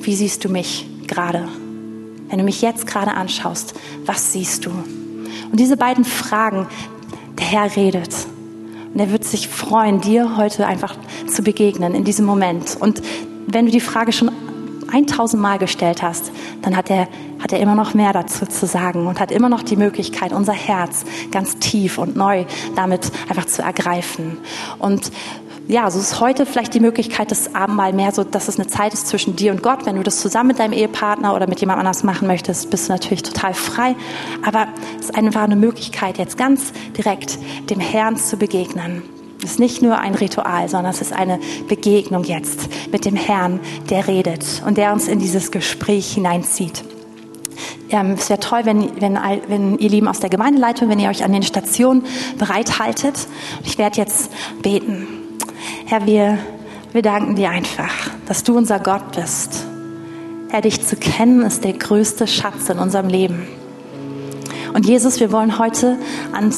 wie 0.00 0.16
siehst 0.16 0.44
du 0.44 0.48
mich 0.48 0.86
gerade? 1.06 1.48
Wenn 2.28 2.38
du 2.38 2.44
mich 2.44 2.62
jetzt 2.62 2.86
gerade 2.88 3.12
anschaust, 3.12 3.74
was 4.04 4.32
siehst 4.32 4.66
du? 4.66 4.70
Und 4.70 5.60
diese 5.60 5.76
beiden 5.76 6.04
Fragen, 6.04 6.66
der 7.38 7.46
Herr 7.46 7.76
redet. 7.76 8.12
Und 8.92 8.98
er 8.98 9.12
wird 9.12 9.24
sich 9.24 9.46
freuen, 9.46 10.00
dir 10.00 10.36
heute 10.36 10.66
einfach 10.66 10.96
zu 11.28 11.42
begegnen 11.42 11.94
in 11.94 12.02
diesem 12.02 12.26
Moment. 12.26 12.76
Und 12.80 13.02
wenn 13.46 13.66
du 13.66 13.72
die 13.72 13.80
Frage 13.80 14.12
schon 14.12 14.30
1000 14.92 15.40
Mal 15.40 15.58
gestellt 15.58 16.02
hast, 16.02 16.30
dann 16.62 16.76
hat 16.76 16.90
er, 16.90 17.08
hat 17.40 17.52
er 17.52 17.60
immer 17.60 17.74
noch 17.74 17.94
mehr 17.94 18.12
dazu 18.12 18.46
zu 18.46 18.66
sagen 18.66 19.06
und 19.06 19.20
hat 19.20 19.30
immer 19.30 19.48
noch 19.48 19.62
die 19.62 19.76
Möglichkeit, 19.76 20.32
unser 20.32 20.52
Herz 20.52 21.04
ganz 21.30 21.58
tief 21.58 21.98
und 21.98 22.16
neu 22.16 22.44
damit 22.76 23.10
einfach 23.28 23.46
zu 23.46 23.62
ergreifen. 23.62 24.38
Und 24.78 25.10
ja, 25.68 25.90
so 25.90 25.98
ist 25.98 26.20
heute 26.20 26.46
vielleicht 26.46 26.74
die 26.74 26.80
Möglichkeit, 26.80 27.32
das 27.32 27.56
Abendmahl 27.56 27.92
mehr 27.92 28.12
so, 28.12 28.22
dass 28.22 28.46
es 28.46 28.58
eine 28.58 28.68
Zeit 28.68 28.94
ist 28.94 29.08
zwischen 29.08 29.34
dir 29.34 29.50
und 29.50 29.64
Gott. 29.64 29.84
Wenn 29.84 29.96
du 29.96 30.04
das 30.04 30.20
zusammen 30.20 30.48
mit 30.48 30.60
deinem 30.60 30.72
Ehepartner 30.72 31.34
oder 31.34 31.48
mit 31.48 31.60
jemand 31.60 31.80
anders 31.80 32.04
machen 32.04 32.28
möchtest, 32.28 32.70
bist 32.70 32.88
du 32.88 32.92
natürlich 32.92 33.24
total 33.24 33.52
frei. 33.52 33.96
Aber 34.44 34.68
es 35.00 35.06
ist 35.06 35.16
einfach 35.16 35.42
eine 35.42 35.56
Möglichkeit, 35.56 36.18
jetzt 36.18 36.38
ganz 36.38 36.72
direkt 36.96 37.38
dem 37.68 37.80
Herrn 37.80 38.16
zu 38.16 38.36
begegnen. 38.36 39.02
Es 39.46 39.52
ist 39.52 39.58
nicht 39.60 39.80
nur 39.80 39.96
ein 39.96 40.16
Ritual, 40.16 40.68
sondern 40.68 40.90
es 40.90 41.00
ist 41.00 41.12
eine 41.12 41.38
Begegnung 41.68 42.24
jetzt 42.24 42.68
mit 42.90 43.04
dem 43.04 43.14
Herrn, 43.14 43.60
der 43.88 44.08
redet 44.08 44.44
und 44.66 44.76
der 44.76 44.92
uns 44.92 45.06
in 45.06 45.20
dieses 45.20 45.52
Gespräch 45.52 46.14
hineinzieht. 46.14 46.82
Ähm, 47.90 48.16
es 48.18 48.28
wäre 48.28 48.40
toll, 48.40 48.62
wenn, 48.64 49.00
wenn, 49.00 49.16
wenn 49.46 49.78
ihr 49.78 49.88
Lieben 49.88 50.08
aus 50.08 50.18
der 50.18 50.30
Gemeindeleitung, 50.30 50.88
wenn 50.88 50.98
ihr 50.98 51.10
euch 51.10 51.22
an 51.22 51.32
den 51.32 51.44
Stationen 51.44 52.02
bereithaltet. 52.38 53.28
Ich 53.62 53.78
werde 53.78 53.98
jetzt 53.98 54.32
beten. 54.62 55.06
Herr, 55.84 56.06
wir, 56.06 56.38
wir 56.92 57.02
danken 57.02 57.36
dir 57.36 57.50
einfach, 57.50 58.10
dass 58.26 58.42
du 58.42 58.58
unser 58.58 58.80
Gott 58.80 59.12
bist. 59.14 59.64
Herr, 60.48 60.62
dich 60.62 60.84
zu 60.84 60.96
kennen 60.96 61.42
ist 61.42 61.62
der 61.62 61.74
größte 61.74 62.26
Schatz 62.26 62.68
in 62.68 62.80
unserem 62.80 63.06
Leben. 63.06 63.46
Und 64.74 64.86
Jesus, 64.86 65.20
wir 65.20 65.32
wollen 65.32 65.58
heute 65.58 65.98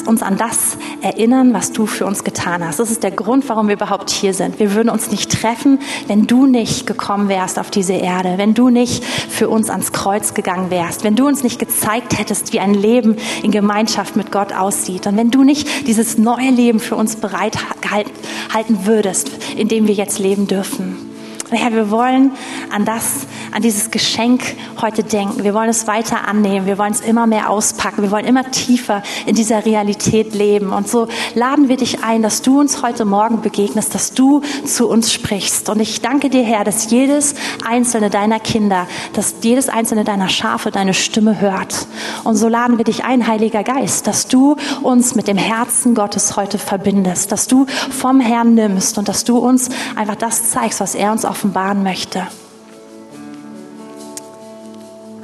uns 0.05 0.21
an 0.21 0.37
das 0.37 0.77
erinnern, 1.01 1.53
was 1.53 1.71
du 1.71 1.85
für 1.85 2.05
uns 2.05 2.23
getan 2.23 2.65
hast. 2.65 2.79
Das 2.79 2.91
ist 2.91 3.03
der 3.03 3.11
Grund, 3.11 3.47
warum 3.49 3.67
wir 3.67 3.75
überhaupt 3.75 4.09
hier 4.09 4.33
sind. 4.33 4.59
Wir 4.59 4.73
würden 4.73 4.89
uns 4.89 5.11
nicht 5.11 5.31
treffen, 5.31 5.79
wenn 6.07 6.27
du 6.27 6.45
nicht 6.45 6.85
gekommen 6.87 7.29
wärst 7.29 7.59
auf 7.59 7.71
diese 7.71 7.93
Erde, 7.93 8.33
wenn 8.37 8.53
du 8.53 8.69
nicht 8.69 9.03
für 9.03 9.49
uns 9.49 9.69
ans 9.69 9.91
Kreuz 9.91 10.33
gegangen 10.33 10.69
wärst, 10.69 11.03
wenn 11.03 11.15
du 11.15 11.27
uns 11.27 11.43
nicht 11.43 11.59
gezeigt 11.59 12.17
hättest, 12.17 12.53
wie 12.53 12.59
ein 12.59 12.73
Leben 12.73 13.15
in 13.43 13.51
Gemeinschaft 13.51 14.15
mit 14.15 14.31
Gott 14.31 14.53
aussieht 14.53 15.07
und 15.07 15.17
wenn 15.17 15.31
du 15.31 15.43
nicht 15.43 15.87
dieses 15.87 16.17
neue 16.17 16.49
Leben 16.49 16.79
für 16.79 16.95
uns 16.95 17.15
bereithalten 17.15 18.85
würdest, 18.85 19.31
in 19.55 19.67
dem 19.67 19.87
wir 19.87 19.93
jetzt 19.93 20.19
leben 20.19 20.47
dürfen. 20.47 21.09
Herr, 21.51 21.73
wir 21.73 21.89
wollen 21.89 22.31
an 22.71 22.85
das, 22.85 23.25
an 23.51 23.61
dieses 23.61 23.91
Geschenk 23.91 24.55
heute 24.81 25.03
denken. 25.03 25.43
Wir 25.43 25.53
wollen 25.53 25.69
es 25.69 25.87
weiter 25.87 26.27
annehmen. 26.27 26.65
Wir 26.65 26.77
wollen 26.77 26.91
es 26.91 27.01
immer 27.01 27.27
mehr 27.27 27.49
auspacken. 27.49 28.03
Wir 28.03 28.11
wollen 28.11 28.25
immer 28.25 28.49
tiefer 28.51 29.03
in 29.25 29.35
dieser 29.35 29.65
Realität 29.65 30.33
leben. 30.33 30.71
Und 30.71 30.87
so 30.87 31.07
laden 31.35 31.69
wir 31.69 31.77
dich 31.77 32.03
ein, 32.03 32.21
dass 32.21 32.41
du 32.41 32.59
uns 32.59 32.81
heute 32.81 33.05
Morgen 33.05 33.41
begegnest, 33.41 33.93
dass 33.95 34.13
du 34.13 34.41
zu 34.65 34.87
uns 34.87 35.11
sprichst. 35.11 35.69
Und 35.69 35.79
ich 35.79 36.01
danke 36.01 36.29
dir, 36.29 36.43
Herr, 36.43 36.63
dass 36.63 36.89
jedes 36.91 37.35
einzelne 37.67 38.09
deiner 38.09 38.39
Kinder, 38.39 38.87
dass 39.13 39.35
jedes 39.41 39.69
einzelne 39.69 40.03
deiner 40.03 40.29
Schafe 40.29 40.71
deine 40.71 40.93
Stimme 40.93 41.41
hört. 41.41 41.87
Und 42.23 42.35
so 42.35 42.47
laden 42.47 42.77
wir 42.77 42.85
dich 42.85 43.03
ein, 43.03 43.27
Heiliger 43.27 43.63
Geist, 43.63 44.07
dass 44.07 44.27
du 44.27 44.55
uns 44.81 45.15
mit 45.15 45.27
dem 45.27 45.37
Herzen 45.37 45.95
Gottes 45.95 46.35
heute 46.35 46.57
verbindest, 46.57 47.31
dass 47.31 47.47
du 47.47 47.65
vom 47.89 48.19
Herrn 48.19 48.53
nimmst 48.53 48.97
und 48.97 49.07
dass 49.07 49.23
du 49.23 49.37
uns 49.37 49.69
einfach 49.95 50.15
das 50.15 50.51
zeigst, 50.51 50.79
was 50.79 50.95
er 50.95 51.11
uns 51.11 51.25
offenbaren 51.25 51.83
möchte. 51.83 52.27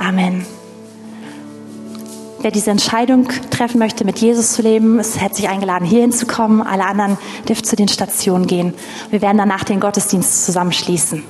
Amen. 0.07 0.45
Wer 2.39 2.51
diese 2.51 2.69
Entscheidung 2.69 3.27
treffen 3.49 3.79
möchte, 3.79 4.05
mit 4.05 4.19
Jesus 4.19 4.53
zu 4.53 4.61
leben, 4.61 4.99
ist 4.99 5.19
herzlich 5.19 5.49
eingeladen, 5.49 5.83
hier 5.83 6.01
hinzukommen. 6.01 6.61
Alle 6.61 6.85
anderen 6.85 7.17
dürfen 7.49 7.63
zu 7.63 7.75
den 7.75 7.87
Stationen 7.87 8.45
gehen. 8.45 8.75
Wir 9.09 9.23
werden 9.23 9.39
danach 9.39 9.63
den 9.63 9.79
Gottesdienst 9.79 10.45
zusammenschließen. 10.45 11.23